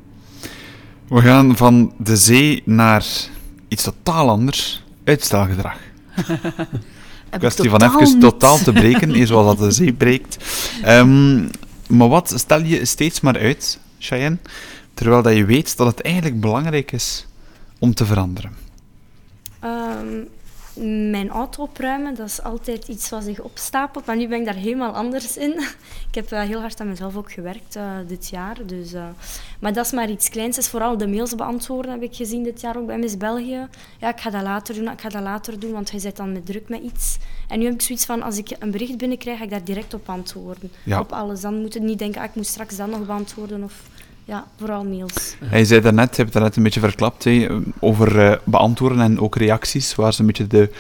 [1.08, 3.06] We gaan van de zee naar
[3.68, 4.84] iets totaal anders.
[5.04, 5.78] Uitstelgedrag.
[7.40, 8.20] Kwestie van even niet.
[8.20, 10.38] totaal te breken, zoals dat de zee breekt.
[10.86, 11.50] Um,
[11.88, 14.38] maar wat stel je steeds maar uit, Cheyenne,
[14.94, 17.26] terwijl dat je weet dat het eigenlijk belangrijk is
[17.80, 18.52] om te veranderen?
[19.64, 20.28] Um,
[20.74, 24.06] mijn auto opruimen, dat is altijd iets wat zich opstapelt.
[24.06, 25.52] Maar nu ben ik daar helemaal anders in.
[26.10, 28.58] ik heb uh, heel hard aan mezelf ook gewerkt uh, dit jaar.
[28.66, 29.06] Dus, uh,
[29.60, 30.58] maar dat is maar iets kleins.
[30.58, 33.68] is vooral de mails beantwoorden, heb ik gezien dit jaar ook bij Miss België.
[34.00, 36.32] Ja, ik ga dat later doen, ik ga dat later doen, want je zit dan
[36.32, 37.18] met druk met iets.
[37.48, 39.94] En nu heb ik zoiets van, als ik een bericht binnenkrijg, ga ik daar direct
[39.94, 40.72] op antwoorden.
[40.84, 41.00] Ja.
[41.00, 41.42] Op alles.
[41.42, 43.64] Dan moet je niet denken, ah, ik moet straks dat nog beantwoorden.
[43.64, 43.74] Of,
[44.26, 45.36] ja, vooral mails.
[45.44, 47.28] Hij zei daarnet, je hebt daarnet een beetje verklapt,
[47.80, 50.72] over uh, beantwoorden en ook reacties, waar ze een beetje de...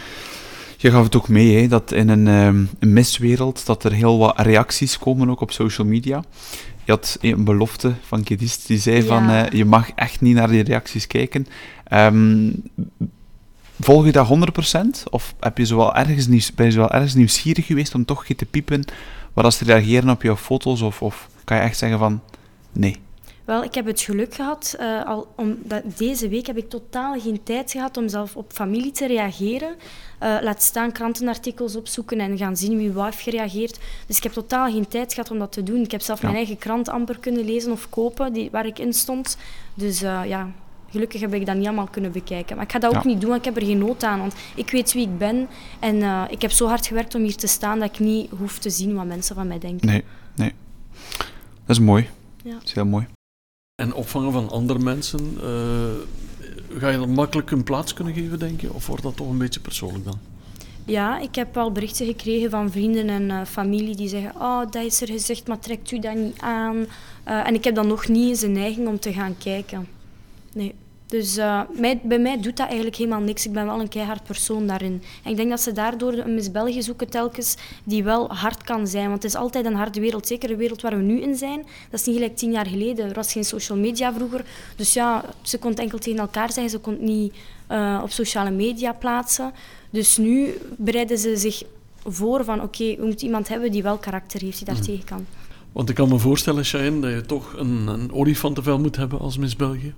[0.77, 4.39] Je gaf het ook mee, dat in een, um, een miswereld, dat er heel wat
[4.39, 6.23] reacties komen, ook op social media.
[6.83, 9.03] Je had een belofte van Kedist, die zei Ja.
[9.03, 11.47] van, uh, je mag echt niet naar die reacties kijken.
[11.93, 12.63] Um,
[13.79, 15.03] volg je dat 100%?
[15.09, 18.05] Of heb je zo wel ergens nieuws, ben je zo wel ergens nieuwsgierig geweest om
[18.05, 18.83] toch te piepen,
[19.33, 22.21] wat als ze reageren op jouw foto's, of, of kan je echt zeggen van,
[22.71, 22.97] nee?
[23.51, 27.19] Wel, ik heb het geluk gehad, uh, al om, dat, deze week heb ik totaal
[27.19, 29.69] geen tijd gehad om zelf op familie te reageren.
[30.23, 33.79] Uh, laat staan krantenartikels opzoeken en gaan zien wie heeft gereageerd.
[34.07, 35.81] Dus ik heb totaal geen tijd gehad om dat te doen.
[35.81, 36.25] Ik heb zelf Ja.
[36.25, 39.37] mijn eigen krant amper kunnen lezen of kopen, die, waar ik in stond.
[39.73, 40.51] Dus uh, ja,
[40.89, 42.55] gelukkig heb ik dat niet allemaal kunnen bekijken.
[42.55, 43.09] Maar ik ga dat ook Ja.
[43.09, 44.19] niet doen, want ik heb er geen nood aan.
[44.19, 45.47] Want ik weet wie ik ben
[45.79, 48.59] en uh, ik heb zo hard gewerkt om hier te staan dat ik niet hoef
[48.59, 49.87] te zien wat mensen van mij denken.
[49.87, 50.03] Nee,
[50.35, 50.53] nee.
[51.65, 52.09] Dat is mooi.
[52.43, 52.53] Ja.
[52.53, 53.07] Dat is heel mooi.
[53.81, 58.61] En opvangen van andere mensen, uh, ga je dan makkelijk een plaats kunnen geven, denk
[58.61, 58.73] je?
[58.73, 60.19] Of wordt dat toch een beetje persoonlijk dan?
[60.85, 64.83] Ja, ik heb al berichten gekregen van vrienden en uh, familie die zeggen: Oh, dat
[64.83, 66.75] is er gezegd, maar trekt u dat niet aan?
[66.75, 69.87] Uh, en ik heb dan nog niet eens een neiging om te gaan kijken.
[70.53, 70.73] Nee.
[71.11, 73.45] Dus uh, mij, bij mij doet dat eigenlijk helemaal niks.
[73.45, 75.03] Ik ben wel een keihard persoon daarin.
[75.23, 78.87] En ik denk dat ze daardoor een Miss België zoeken telkens die wel hard kan
[78.87, 79.09] zijn.
[79.09, 80.27] Want het is altijd een harde wereld.
[80.27, 81.65] Zeker de wereld waar we nu in zijn.
[81.89, 83.07] Dat is niet gelijk tien jaar geleden.
[83.09, 84.45] Er was geen social media vroeger.
[84.75, 86.71] Dus ja, ze kon enkel tegen elkaar zeggen.
[86.71, 87.33] Ze kon niet
[87.71, 89.51] uh, op sociale media plaatsen.
[89.89, 91.63] Dus nu bereiden ze zich
[92.05, 94.85] voor van oké, okay, we moeten iemand hebben die wel karakter heeft, die daar Mhm.
[94.85, 95.25] tegen kan.
[95.71, 99.37] Want ik kan me voorstellen, Cheyenne, dat je toch een, een olifantenvel moet hebben als
[99.37, 99.93] Miss België.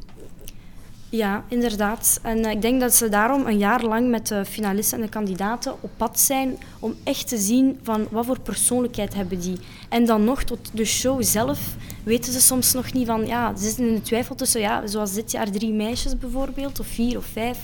[1.16, 2.20] Ja, inderdaad.
[2.24, 5.10] En uh, ik denk dat ze daarom een jaar lang met de finalisten en de
[5.10, 9.58] kandidaten op pad zijn om echt te zien van wat voor persoonlijkheid hebben die.
[9.90, 13.64] En dan nog tot de show zelf weten ze soms nog niet van, ja, ze
[13.64, 17.26] zitten in de twijfel tussen, ja, zoals dit jaar drie meisjes bijvoorbeeld, of vier of
[17.26, 17.58] vijf.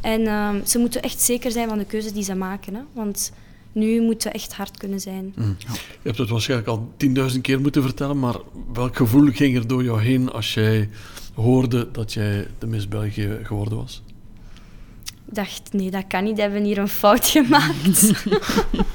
[0.00, 2.74] En uh, ze moeten echt zeker zijn van de keuzes die ze maken.
[2.74, 2.80] Hè?
[2.92, 3.32] Want
[3.72, 5.32] nu moeten echt hard kunnen zijn.
[5.36, 5.56] Mm.
[5.58, 8.36] Je hebt het waarschijnlijk al tienduizend keer moeten vertellen, maar
[8.72, 10.88] welk gevoel ging er door jou heen als jij
[11.34, 14.02] hoorde dat jij de Miss België geworden was?
[15.26, 16.36] Ik dacht, nee, dat kan niet.
[16.36, 18.12] We hebben hier een fout gemaakt.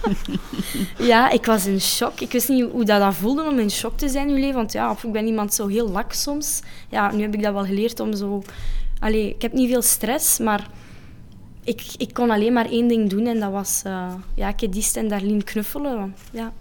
[1.11, 2.19] ja, ik was in shock.
[2.19, 4.55] Ik wist niet hoe dat, dat voelde om in shock te zijn in je leven.
[4.55, 6.61] Want ja, ik ben iemand zo heel lak soms.
[6.89, 8.41] Ja, nu heb ik dat wel geleerd om zo...
[8.99, 10.69] Allee, ik heb niet veel stress, maar
[11.63, 13.27] ik, ik kon alleen maar één ding doen.
[13.27, 16.15] En dat was uh, ja, Kedist en Darlene knuffelen.
[16.31, 16.53] Ja,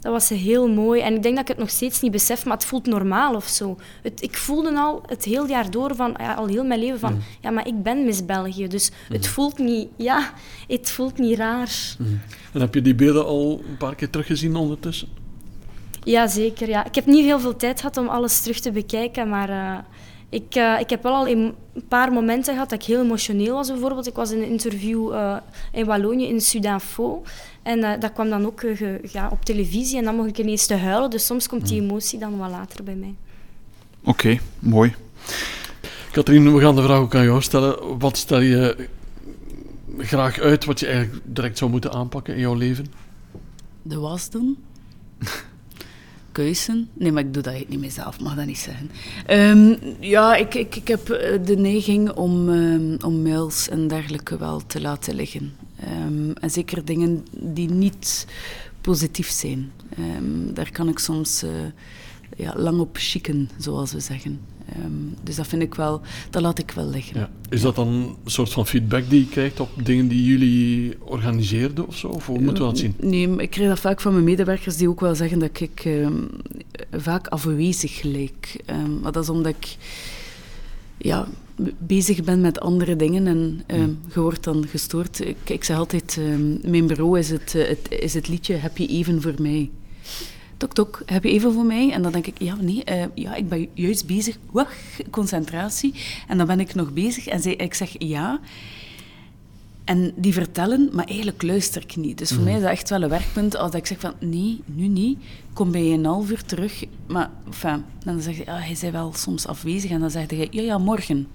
[0.00, 1.00] dat was heel mooi.
[1.00, 3.46] En ik denk dat ik het nog steeds niet besef, maar het voelt normaal of
[3.46, 3.76] zo.
[4.02, 7.12] Het, ik voelde al het heel jaar door, van, ja, al heel mijn leven, van...
[7.12, 7.22] Mm.
[7.40, 9.14] Ja, maar ik ben Miss België, dus mm.
[9.16, 9.88] het voelt niet...
[9.96, 10.32] Ja,
[10.68, 11.94] het voelt niet raar.
[11.98, 12.20] Mm.
[12.52, 15.08] En heb je die beelden al een paar keer teruggezien ondertussen?
[16.04, 16.68] Ja, zeker.
[16.68, 16.84] Ja.
[16.84, 19.50] Ik heb niet heel veel tijd gehad om alles terug te bekijken, maar...
[19.50, 19.78] Uh,
[20.30, 21.54] ik, uh, ik heb wel al een
[21.88, 23.68] paar momenten gehad dat ik heel emotioneel was.
[23.68, 25.36] Bijvoorbeeld, ik was in een interview uh,
[25.72, 27.22] in Wallonië, in Sudanfo.
[27.62, 28.62] En uh, dat kwam dan ook
[29.12, 31.10] ja, op televisie en dan mocht ik ineens te huilen.
[31.10, 33.14] Dus soms komt die emotie dan wat later bij mij.
[34.00, 34.94] Oké, okay, mooi.
[36.12, 37.98] Katrien, we gaan de vraag ook aan jou stellen.
[37.98, 38.88] Wat stel je
[39.98, 42.86] graag uit wat je eigenlijk direct zou moeten aanpakken in jouw leven?
[43.82, 44.58] De was doen.
[46.32, 46.88] Keuzen.
[46.92, 48.90] Nee, maar ik doe dat niet mezelf, mag dat niet zeggen.
[49.30, 51.06] Um, ja, ik, ik, ik heb
[51.44, 55.52] de neiging om, um, om mails en dergelijke wel te laten liggen.
[56.06, 58.26] Um, en zeker dingen die niet
[58.80, 59.72] positief zijn.
[60.52, 61.50] daar kan ik soms uh,
[62.36, 64.40] ja, lang op chicken, zoals we zeggen.
[65.22, 66.00] Dus dat vind ik wel,
[66.30, 67.20] dat laat ik wel liggen.
[67.20, 67.30] Ja.
[67.48, 71.86] Is dat dan een soort van feedback die je krijgt op dingen die jullie organiseerden
[71.86, 72.08] of zo?
[72.08, 72.94] Of hoe moeten we dat zien?
[73.00, 76.28] Nee, ik krijg dat vaak van mijn medewerkers die ook wel zeggen dat ik um,
[76.92, 78.62] vaak afwezig lijk.
[78.66, 79.76] Um, maar dat is omdat ik
[80.96, 81.28] ja,
[81.78, 85.20] bezig ben met andere dingen en um, je wordt dan gestoord.
[85.20, 86.20] Ik, ik zeg altijd,
[86.62, 89.70] mijn bureau is het, uh, het, is het liedje Heb je even voor mij?
[90.60, 91.92] Tok, tok, heb je even voor mij?
[91.92, 94.38] En dan denk ik, ja, nee, uh, ja, ik ben juist bezig.
[94.50, 94.76] Wacht,
[95.10, 95.94] concentratie.
[96.28, 98.40] En dan ben ik nog bezig en zij, ik zeg ja.
[99.84, 102.18] En die vertellen, maar eigenlijk luister ik niet.
[102.18, 102.44] Dus voor mm.
[102.44, 105.18] mij is dat echt wel een werkpunt als ik zeg van, nee, nu niet.
[105.52, 106.84] Kom bij je een half uur terug.
[107.06, 109.90] Maar, enfin, dan zeg je, ja, hij zei wel soms afwezig.
[109.90, 111.26] En dan zeg je, ja, ja, morgen.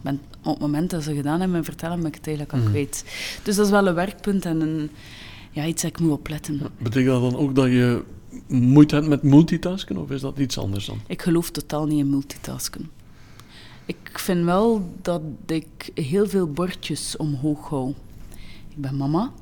[0.00, 2.62] ben, op het moment dat ze gedaan hebben en vertellen, ben ik het eigenlijk al
[2.62, 2.70] Mhm.
[2.70, 3.04] kwijt.
[3.42, 4.90] Dus dat is wel een werkpunt en een,
[5.50, 6.60] ja, iets dat ik moet opletten.
[6.78, 8.02] Betekent dat dan ook dat je
[8.46, 11.00] moeite hebt met multitasken, of is dat iets anders dan?
[11.06, 12.90] Ik geloof totaal niet in multitasken.
[13.86, 17.94] Ik vind wel dat ik heel veel bordjes omhoog hou.
[18.68, 19.32] Ik ben mama,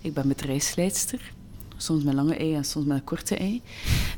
[0.00, 1.32] ik ben bedrijfsleidster,
[1.76, 3.62] soms met lange ei en soms met een korte ei.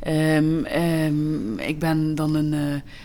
[0.00, 2.52] Ehm, ehm, ik ben dan een,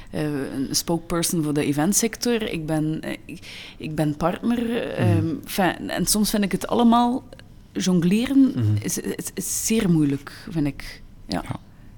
[0.10, 0.22] eh,
[0.54, 4.92] een spokesperson voor de eventsector, ik ben, eh, ik, ik ben partner.
[4.94, 7.24] ehm, enfin, en soms vind ik het allemaal
[7.80, 8.76] jongleren Mhm.
[8.82, 11.02] is, is, is zeer moeilijk, vind ik.
[11.28, 11.44] Ja.
[11.48, 11.56] Ja.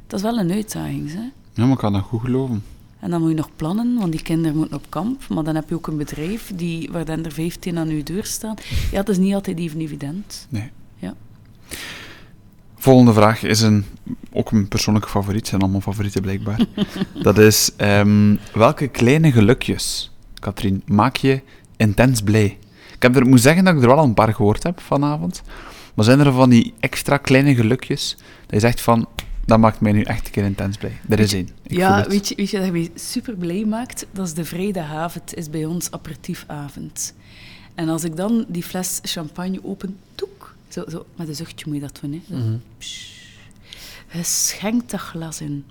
[0.08, 1.20] Dat is wel een uitdaging, hè?
[1.54, 2.64] Ja, maar ik kan dat goed geloven.
[3.00, 5.28] En dan moet je nog plannen, want die kinderen moeten op kamp.
[5.30, 8.26] Maar dan heb je ook een bedrijf die, waar dan er 15 aan je deur
[8.26, 8.56] staan.
[8.92, 10.48] Ja, het is niet altijd even evident.
[10.50, 10.70] Nee.
[10.96, 11.14] Ja.
[12.76, 13.86] Volgende vraag is een,
[14.32, 15.48] ook een persoonlijke favoriet.
[15.48, 16.66] zijn allemaal favorieten blijkbaar.
[17.22, 21.42] dat is, ehm, welke kleine gelukjes, Katrien, maak je
[21.78, 22.58] intens blij?
[22.96, 25.42] Ik heb er, moet zeggen dat ik er wel al een paar gehoord heb vanavond.
[26.00, 29.08] Maar zijn er van die extra kleine gelukjes, dat je zegt van,
[29.46, 31.00] dat maakt mij nu echt een keer intens blij.
[31.10, 31.50] Er is één.
[31.64, 34.06] Ik ja, weet je, weet je dat mij super blij maakt?
[34.12, 37.14] Dat is de vrijdagavond, is bij ons aperitiefavond.
[37.76, 41.76] En als ik dan die fles champagne open, toek, zo, zo, met een zuchtje moet
[41.76, 42.22] je dat doen, hè.
[42.30, 42.58] Zo, Mhm.
[44.12, 45.66] Je schenkt dat glas in.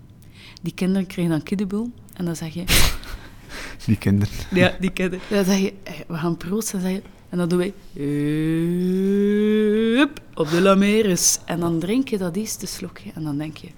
[0.63, 1.91] Die kinderen krijgen dan kiddenboel.
[2.15, 2.65] En dan zeg je...
[3.87, 4.35] Die kinderen.
[4.51, 5.25] Ja, die kinderen.
[5.31, 6.81] Dan zeg je, eh, we gaan proosten.
[6.81, 7.73] Dan zeg je, en dan doen wij...
[9.97, 11.39] Hup, op de lameres.
[11.45, 13.11] En dan drink je dat eerste slokje.
[13.15, 13.69] En dan denk je...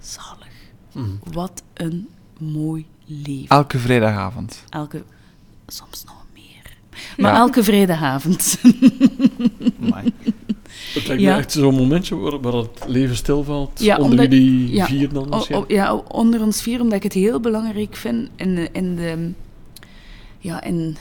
[0.00, 0.48] Zalig.
[0.92, 1.06] Mhm.
[1.32, 2.08] Wat een
[2.38, 3.48] mooi leven.
[3.48, 4.62] Elke vrijdagavond.
[4.68, 5.02] Elke...
[5.66, 6.76] Soms nog meer.
[7.16, 7.38] Maar Ja.
[7.38, 8.58] elke vrijdagavond.
[9.82, 10.12] Amai.
[10.94, 11.32] Het lijkt Ja.
[11.32, 14.86] me echt zo'n momentje waar, waar het leven stilvalt, Ja, onder omdat- jullie ja.
[14.86, 15.56] vier dan misschien.
[15.56, 19.30] o- ja, onder ons vier, omdat ik het heel belangrijk vind in de, in de,
[20.38, 20.96] ja, in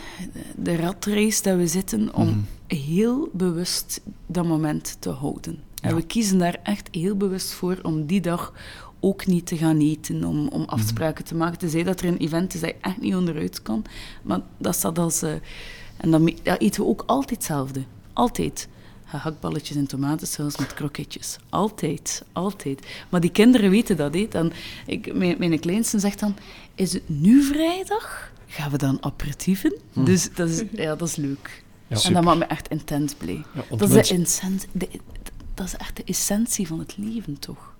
[0.56, 2.40] de ratrace dat we zitten, om Mhm.
[2.80, 5.60] heel bewust dat moment te houden.
[5.82, 8.54] En we kiezen daar echt heel bewust voor om die dag
[9.00, 11.58] ook niet te gaan eten, om, om afspraken te maken.
[11.58, 13.86] Tenzij dat er een event is dat je echt niet onderuit kan.
[14.24, 15.22] Maar dat staat als...
[15.22, 15.32] eh,
[15.98, 17.84] en dan ja, eten we ook altijd hetzelfde.
[18.14, 18.68] Altijd.
[19.06, 21.38] Gehaktballetjes en tomatensaus met kroketjes.
[21.50, 22.88] Altijd, altijd.
[23.10, 24.14] Maar die kinderen weten dat.
[24.14, 24.28] Hè.
[24.30, 24.52] Dan,
[24.86, 26.36] ik, mijn, mijn kleinste zegt dan,
[26.76, 28.32] is het nu vrijdag?
[28.56, 29.74] Gaan we dan aperitieven?
[29.94, 31.64] Dus dat is, ja, dat is leuk.
[31.88, 31.98] Ja.
[32.04, 33.44] en dat maakt me echt intens blij.
[33.54, 34.90] Ja, Dat is, mensen- de incent- de,
[35.54, 37.74] dat is echt de essentie van het leven, toch?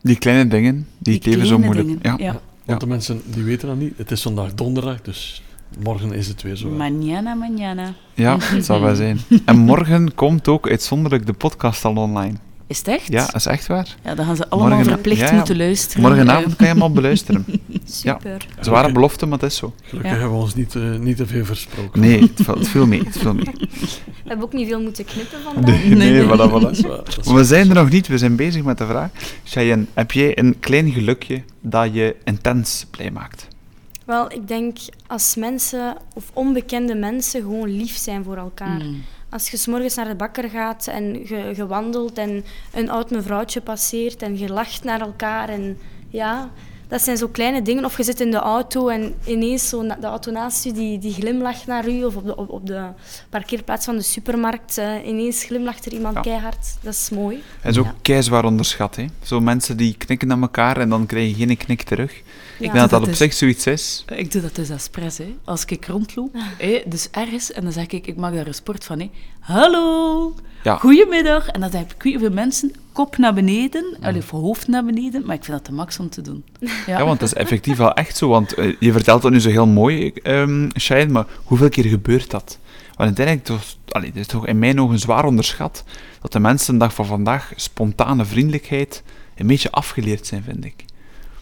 [0.00, 1.86] Die kleine dingen, die, het leven zo moeilijk...
[1.86, 2.14] dingen, Ja.
[2.18, 2.40] ja.
[2.64, 3.92] Want de mensen die weten dat niet.
[3.96, 5.42] Het is vandaag donderdag, dus
[5.78, 6.68] morgen is het weer zo.
[6.68, 7.94] Mañana, mañana.
[8.14, 9.18] Ja, het zal wel zijn.
[9.44, 12.36] En morgen komt ook uitzonderlijk de podcast al online.
[12.72, 13.06] Is het echt?
[13.06, 13.96] Ja, dat is echt waar.
[14.04, 15.34] Ja, dan gaan ze allemaal Morgen- verplicht ja, ja.
[15.34, 16.02] moeten luisteren.
[16.02, 17.44] Morgenavond kan je hem al beluisteren.
[17.84, 18.46] Super.
[18.60, 19.74] Zware belofte, maar het is zo.
[19.82, 20.18] Gelukkig Ja.
[20.18, 22.00] hebben we ons niet, eh, niet te veel versproken.
[22.00, 23.02] Nee, het viel, het viel mee.
[23.04, 23.44] Het viel mee.
[24.22, 25.64] We hebben ook niet veel moeten knippen vandaag.
[25.64, 26.24] Nee, Nee, nee, nee.
[26.24, 26.70] voilà, Dat voilà.
[26.70, 28.86] is waar, dat is Maar we zijn er nog niet, we zijn bezig met de
[28.86, 29.10] vraag.
[29.44, 33.48] Cheyenne, heb jij een klein gelukje dat je intens blij maakt?
[34.06, 38.80] Wel, ik denk als mensen of onbekende mensen gewoon lief zijn voor elkaar.
[38.82, 39.02] Mm.
[39.32, 41.26] Als je 's morgens naar de bakker gaat en
[41.56, 45.78] je, wandelt en een oud mevrouwtje passeert en je lacht naar elkaar en
[46.08, 46.50] ja,
[46.88, 47.84] dat zijn zo kleine dingen.
[47.84, 51.12] Of je zit in de auto en ineens zo de auto naast je die, die
[51.12, 52.86] glimlacht naar u of op de, op, op de
[53.30, 56.20] parkeerplaats van de supermarkt eh, ineens glimlacht er iemand Ja.
[56.20, 56.76] keihard.
[56.80, 57.42] Dat is mooi.
[57.62, 57.94] En zo Ja.
[58.02, 59.04] keizwaar onderschat, hè.
[59.22, 62.22] Zo mensen die knikken naar elkaar en dan krijg je geen knik terug.
[62.62, 64.04] Ik denk dat dat op zich zoiets is.
[64.14, 65.34] Ik doe dat dus expres, hè.
[65.44, 68.84] Als ik rondloop, hè, dus ergens, en dan zeg ik, ik maak daar een sport
[68.84, 69.10] van, hè.
[69.40, 70.76] Hallo, Ja.
[70.76, 71.48] goedemiddag.
[71.48, 75.26] En dan heb ik weet hoeveel mensen, kop naar beneden, allee, of hoofd naar beneden,
[75.26, 76.44] maar ik vind dat de max om te doen.
[76.86, 78.28] Ja, Ja, want dat is effectief wel echt zo.
[78.28, 82.30] Want eh, je vertelt dat nu zo heel mooi, ehm Cheyenne, maar hoeveel keer gebeurt
[82.30, 82.58] dat?
[82.96, 85.84] Want uiteindelijk, toch, allee, het is toch in mijn ogen zwaar onderschat
[86.20, 89.02] dat de mensen de dag van vandaag spontane vriendelijkheid
[89.36, 90.84] een beetje afgeleerd zijn, vind ik.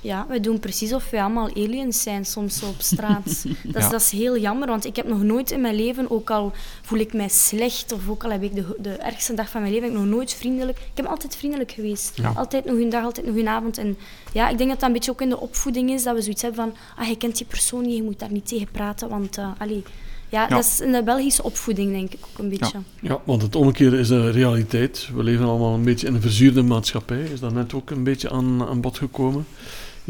[0.02, 3.24] Ja, we doen precies of wij allemaal aliens zijn soms zo op straat.
[3.24, 3.88] Dat is, Ja.
[3.88, 6.98] dat is heel jammer, want ik heb nog nooit in mijn leven, ook al voel
[6.98, 9.88] ik mij slecht of ook al heb ik de, de ergste dag van mijn leven,
[9.88, 10.78] heb ik nog nooit vriendelijk...
[10.78, 12.12] Ik ben altijd vriendelijk geweest.
[12.14, 12.32] Ja.
[12.36, 13.78] Altijd nog een dag, altijd nog een avond.
[13.78, 13.96] En
[14.32, 16.42] ja, ik denk dat dat een beetje ook in de opvoeding is, dat we zoiets
[16.42, 19.38] hebben van, ah, je kent die persoon niet, je moet daar niet tegen praten, want...
[19.38, 19.82] eh allee,
[20.28, 20.48] ja, Ja.
[20.48, 22.78] dat is in de Belgische opvoeding, denk ik ook een beetje.
[23.00, 25.08] Ja, want het omkeren is de realiteit.
[25.14, 27.22] We leven allemaal een beetje in een verzuurde maatschappij.
[27.22, 29.46] Is dat net ook een beetje aan, aan bod gekomen?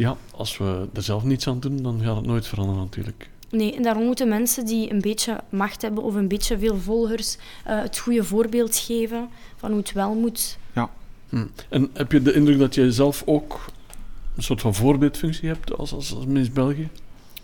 [0.00, 3.30] Ja, als we er zelf niets aan doen, dan gaat het nooit veranderen natuurlijk.
[3.50, 7.36] Nee, en daarom moeten mensen die een beetje macht hebben of een beetje veel volgers
[7.64, 10.58] eh, het goede voorbeeld geven van hoe het wel moet.
[11.30, 11.46] Hm.
[11.68, 13.64] En heb je de indruk dat jij zelf ook
[14.36, 16.88] een soort van voorbeeldfunctie hebt als, als, als Miss België?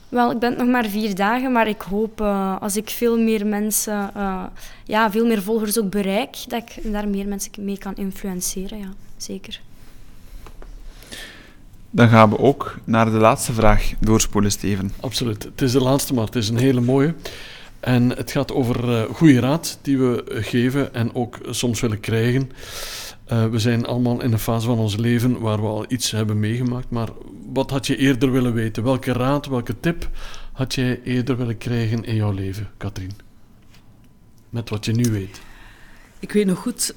[0.09, 3.19] Wel, ik ben het nog maar vier dagen, maar ik hoop uh, als ik veel
[3.19, 4.45] meer mensen, uh,
[4.85, 8.79] ja, veel meer volgers ook bereik, dat ik daar meer mensen mee kan influenceren.
[8.79, 9.61] Ja, zeker.
[11.91, 14.93] Dan gaan we ook naar de laatste vraag doorspoelen, Steven.
[15.01, 15.43] Absoluut.
[15.43, 17.15] Het is de laatste, maar het is een hele mooie.
[17.81, 22.51] En het gaat over uh, goede raad die we geven en ook soms willen krijgen.
[23.33, 26.41] Uh, we zijn allemaal in een fase van ons leven waar we al iets hebben
[26.41, 27.09] meegemaakt, maar
[27.53, 28.83] wat had je eerder willen weten?
[28.83, 30.09] Welke raad, welke tip
[30.53, 33.17] had jij eerder willen krijgen in jouw leven, Katrien?
[34.51, 35.41] Met wat je nu weet.
[36.19, 36.95] Ik weet nog goed,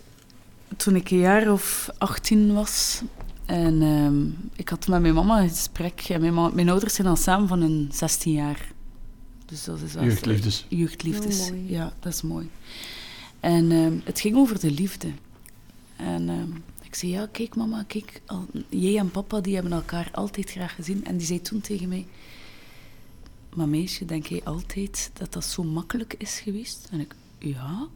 [0.78, 3.02] toen ik een jaar of 18 was
[3.50, 4.12] en uh,
[4.56, 6.02] ik had met mijn mama een gesprek.
[6.02, 8.72] En mijn, mijn ouders zijn al samen van een 16 jaar.
[9.46, 10.66] Dus dat is jeugdliefdes.
[10.68, 12.50] Jeugdliefdes, ja, dat is mooi.
[13.40, 15.08] En uh, het ging over de liefde.
[15.96, 16.36] En uh,
[16.82, 20.76] ik zei, ja, kijk mama, kijk, al, jij en papa die hebben elkaar altijd graag
[20.76, 21.06] gezien.
[21.06, 22.06] En die zei toen tegen mij,
[23.56, 26.88] maar meisje, denk jij altijd dat dat zo makkelijk is geweest?
[26.92, 27.88] En ik, ja,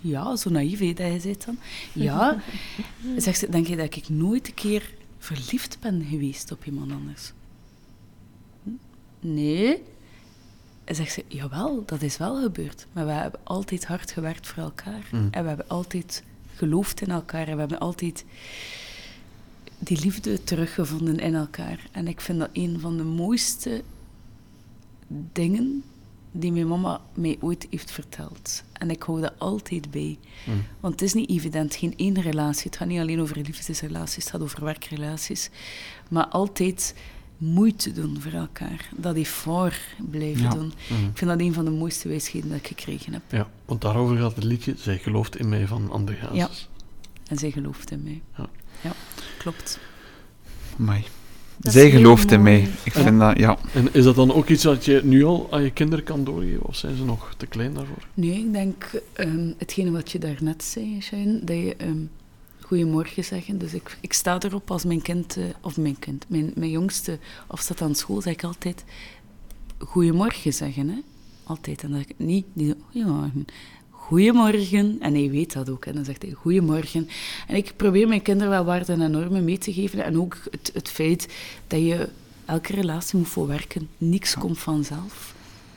[0.00, 1.58] ja, zo naïef dat hij zei dan.
[1.92, 2.42] Ja,
[3.16, 7.32] zegt ze, denk je dat ik nooit een keer verliefd ben geweest op iemand anders?
[9.20, 9.82] Nee.
[10.84, 12.86] En zegt ze, jawel, dat is wel gebeurd.
[12.92, 15.08] Maar we hebben altijd hard gewerkt voor elkaar.
[15.12, 15.28] Mm.
[15.30, 16.22] En we hebben altijd
[16.54, 17.48] geloofd in elkaar.
[17.48, 18.24] En we hebben altijd
[19.78, 21.88] die liefde teruggevonden in elkaar.
[21.92, 23.82] En ik vind dat een van de mooiste
[25.32, 25.82] dingen
[26.32, 28.62] die mijn mama mij ooit heeft verteld.
[28.72, 30.18] En ik hou dat altijd bij.
[30.44, 30.64] Mm.
[30.80, 32.64] Want het is niet evident, geen één relatie.
[32.64, 35.50] Het gaat niet alleen over liefdesrelaties, het gaat over werkrelaties.
[36.08, 36.94] Maar altijd
[37.36, 38.88] moeite doen voor elkaar.
[38.96, 40.72] Dat effort blijven doen.
[40.88, 41.08] Mm.
[41.08, 43.22] Ik vind dat een van de mooiste wijsheden dat ik gekregen heb.
[43.30, 44.74] Ja, want daarover gaat het liedje.
[44.76, 46.38] Zij gelooft in mij van André Hazes.
[46.38, 46.48] Ja,
[47.26, 48.22] en zij gelooft in mij.
[48.36, 48.48] Ja,
[48.80, 48.92] ja
[49.38, 49.78] klopt.
[51.60, 52.68] Zij gelooft in mij.
[52.84, 53.58] Ik vind dat, ja.
[53.72, 56.66] En is dat dan ook iets wat je nu al aan je kinderen kan doorgeven,
[56.66, 58.06] of zijn ze nog te klein daarvoor?
[58.14, 62.10] Nee, ik denk um, hetgene wat je daarnet zei, Shane, dat je um,
[62.60, 63.58] goedemorgen zeggen.
[63.58, 67.18] Dus ik, ik sta erop als mijn kind, uh, of mijn kind, mijn, mijn jongste
[67.46, 68.84] afstaat aan school, zeg ik altijd
[69.78, 70.88] goedemorgen zeggen.
[70.88, 70.98] Hè?
[71.44, 71.82] Altijd.
[71.82, 73.46] En dat ik niet, niet goedemorgen
[74.10, 74.96] goedemorgen.
[75.00, 75.84] En hij weet dat ook.
[75.84, 77.08] En dan zegt hij goedemorgen.
[77.46, 80.04] En ik probeer mijn kinderen wel waarden en normen mee te geven.
[80.04, 81.28] En ook het, het feit
[81.66, 82.08] dat je
[82.44, 83.88] elke relatie moet voor werken.
[83.98, 85.34] Niks komt vanzelf.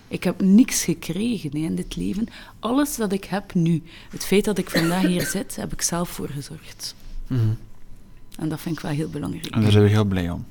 [0.08, 2.28] Ik heb niks gekregen in dit leven.
[2.60, 6.10] Alles wat ik heb nu, het feit dat ik vandaag hier zit, heb ik zelf
[6.10, 6.96] voor gezorgd.
[7.28, 7.42] Mhm.
[8.38, 9.46] En dat vind ik wel heel belangrijk.
[9.46, 10.46] En daar zijn we heel blij om.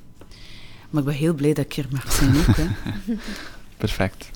[0.89, 2.55] Maar ik ben heel blij dat ik hier mag zijn ook.
[2.55, 2.67] Hè.
[3.77, 4.29] Perfect.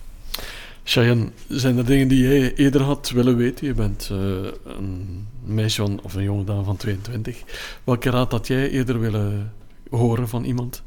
[0.88, 3.68] Cheyenne, zijn er dingen die jij eerder had willen weten?
[3.68, 4.18] Je bent uh,
[4.64, 7.44] een meisje of een jonge dame van 22.
[7.84, 9.54] Welke raad had jij eerder willen
[9.90, 10.84] horen van iemand?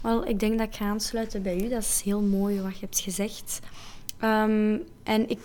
[0.00, 1.68] Wel, ik denk dat ik ga aansluiten bij u.
[1.68, 3.60] Dat is heel mooi wat je hebt gezegd.
[4.24, 5.38] Um, en ik,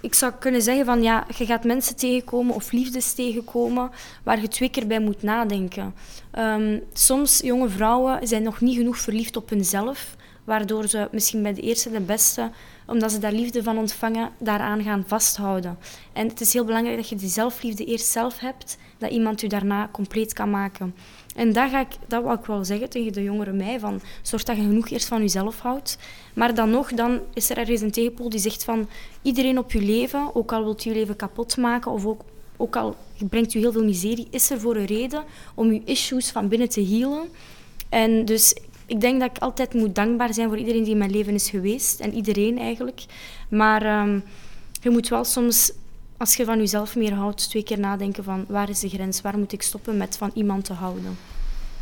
[0.00, 3.90] ik zou kunnen zeggen van ja, je gaat mensen tegenkomen of liefdes tegenkomen
[4.22, 5.94] waar je twee keer bij moet nadenken.
[6.38, 11.54] Um, soms jonge vrouwen zijn nog niet genoeg verliefd op hunzelf waardoor ze misschien bij
[11.54, 12.50] de eerste de beste,
[12.86, 15.78] omdat ze daar liefde van ontvangen, daaraan gaan vasthouden.
[16.12, 19.46] En het is heel belangrijk dat je die zelfliefde eerst zelf hebt, dat iemand u
[19.46, 20.94] daarna compleet kan maken.
[21.34, 24.42] En dat, ga ik, dat wil ik wel zeggen tegen de jongere mij, van zorg
[24.42, 25.98] dat je genoeg eerst van jezelf houdt.
[26.34, 28.88] Maar dan nog, dan is er ergens een tegenpool die zegt van
[29.22, 32.20] iedereen op je leven, ook al wilt je leven kapot maken of ook,
[32.56, 32.96] ook al
[33.28, 35.24] brengt u heel veel miserie, is er voor een reden
[35.54, 37.28] om je issues van binnen te healen.
[37.88, 38.54] En dus
[38.90, 41.50] ik denk dat ik altijd moet dankbaar zijn voor iedereen die in mijn leven is
[41.50, 42.00] geweest.
[42.00, 43.04] En iedereen eigenlijk.
[43.48, 44.20] Maar ehm,
[44.82, 45.72] je moet wel soms,
[46.16, 49.20] als je van jezelf meer houdt, twee keer nadenken van waar is de grens?
[49.20, 51.18] Waar moet ik stoppen met van iemand te houden?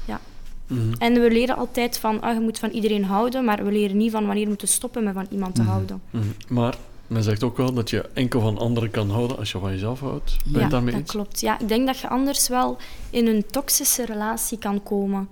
[0.05, 0.21] Ja.
[0.67, 0.93] Mhm.
[0.99, 4.11] En we leren altijd van, ah, je moet van iedereen houden, maar we leren niet
[4.11, 5.71] van wanneer je moet stoppen met van iemand te mhm.
[5.71, 6.03] houden.
[6.11, 6.25] Mhm.
[6.49, 9.71] Maar men zegt ook wel dat je enkel van anderen kan houden als je van
[9.71, 10.37] jezelf houdt.
[10.45, 11.41] Ben je daarmee dat klopt.
[11.41, 12.77] Ja, ik denk dat je anders wel
[13.11, 15.29] in een toxische relatie kan komen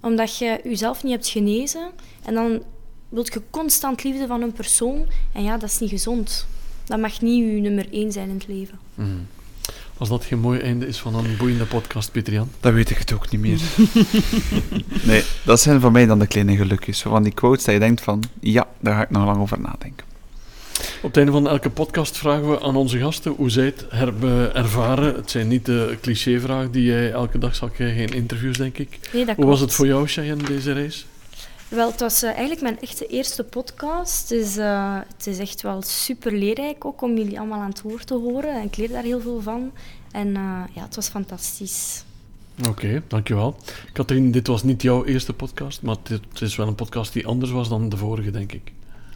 [0.00, 1.90] omdat je jezelf niet hebt genezen.
[2.24, 2.62] En dan
[3.08, 5.06] wilt je constant liefde van een persoon.
[5.32, 6.46] En ja, dat is niet gezond.
[6.84, 8.78] Dat mag niet je nummer één zijn in het leven.
[8.94, 9.26] Mm.
[9.98, 12.50] Als dat geen mooi einde is van een boeiende podcast, Pieter-Jan?
[12.60, 13.60] Dan weet ik het ook niet meer.
[15.06, 17.02] nee, dat zijn voor mij dan de kleine gelukjes.
[17.02, 20.06] Van die quotes dat je denkt van, ja, daar ga ik nog lang over nadenken.
[20.78, 24.54] Op het einde van elke podcast vragen we aan onze gasten hoe zij het hebben
[24.54, 25.14] ervaren.
[25.14, 28.98] Het zijn niet de clichévragen die jij elke dag zal krijgen in interviews, denk ik.
[29.36, 31.06] hoe was het voor jou, Cheyenne, deze reis?
[31.68, 34.28] Wel, het was uh, eigenlijk mijn echte eerste podcast.
[34.28, 38.06] Dus uh, het is echt wel super leerrijk ook om jullie allemaal aan het woord
[38.06, 38.54] te horen.
[38.54, 39.72] En ik leer daar heel veel van.
[40.10, 42.04] En uh, ja, het was fantastisch.
[42.68, 43.56] Oké, dankjewel.
[43.92, 47.50] Katrien, dit was niet jouw eerste podcast, maar het is wel een podcast die anders
[47.50, 48.72] was dan de vorige, denk ik.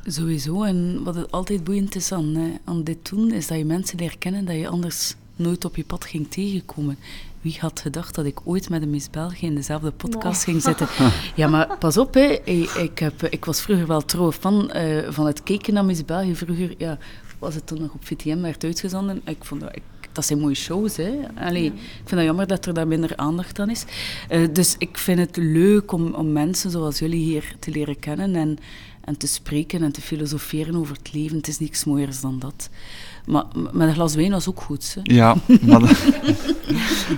[0.07, 0.63] Sowieso.
[0.63, 3.99] En wat het altijd boeiend is aan, hè, aan dit doen, is dat je mensen
[3.99, 6.99] leert kennen dat je anders nooit op je pad ging tegenkomen.
[7.41, 10.89] Wie had gedacht dat ik ooit met een Miss België in dezelfde podcast ging zitten?
[11.35, 12.41] Ja, maar pas op, hè.
[12.79, 16.37] Ik, heb, ik was vroeger wel trouw fan uh, van het kijken naar Miss België.
[16.37, 16.99] Vroeger ja,
[17.39, 19.21] was het toen nog op VTM werd uitgezonden.
[19.25, 19.83] Ik vond dat, ik,
[20.13, 20.97] dat zijn mooie shows.
[20.97, 21.13] Hè.
[21.35, 21.73] Allee, Ik
[22.05, 23.85] vind het jammer dat er daar minder aandacht aan is.
[24.31, 28.35] Uh, dus ik vind het leuk om, om mensen zoals jullie hier te leren kennen
[28.35, 28.59] en,
[29.05, 31.37] en te spreken en te filosoferen over het leven.
[31.37, 32.69] Het is niks mooiers dan dat.
[33.27, 34.95] Maar met een glas wijn was ook goed.
[34.95, 35.01] Hè?
[35.15, 35.81] Ja, maar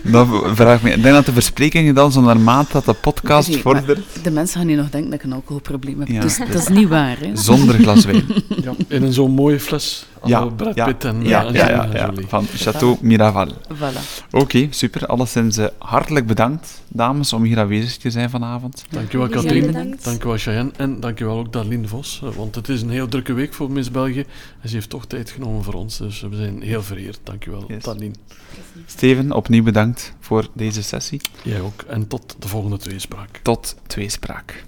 [0.02, 0.90] dat, vraag me.
[0.90, 4.24] Ik denk dat de versprekingen dan zo naarmate dat de podcast nee, vordert.
[4.24, 6.08] De mensen gaan hier nog denken dat ik een alcoholprobleem heb.
[6.08, 6.20] Ja.
[6.20, 7.18] Dus dat is niet waar.
[7.18, 7.36] Hè?
[7.36, 8.24] Zonder glas wijn.
[8.62, 10.06] Ja, in een zo'n mooie fles.
[10.24, 13.48] Ja, Brad ja, Pitt en ja, ja, ja, ja, van Chateau Miraval.
[13.48, 14.24] Voilà.
[14.30, 15.06] Oké, okay, super.
[15.06, 18.84] Alleszins uh, hartelijk bedankt, dames, om hier aanwezig te zijn vanavond.
[18.90, 19.96] Dankjewel, Katrien.
[20.02, 20.70] Dankjewel, Cheyenne.
[20.76, 22.22] En dankjewel ook Darlene Vos.
[22.36, 24.24] Want het is een heel drukke week voor Miss België.
[24.60, 25.96] En ze heeft toch tijd genomen voor ons.
[25.98, 27.20] Dus we zijn heel vereerd.
[27.22, 27.82] Dankjewel, yes.
[27.82, 28.14] Darlene.
[28.86, 31.20] Steven, opnieuw bedankt voor deze sessie.
[31.42, 31.82] Jij ook.
[31.82, 33.40] En tot de volgende tweespraak.
[33.42, 34.64] Tot tweespraak.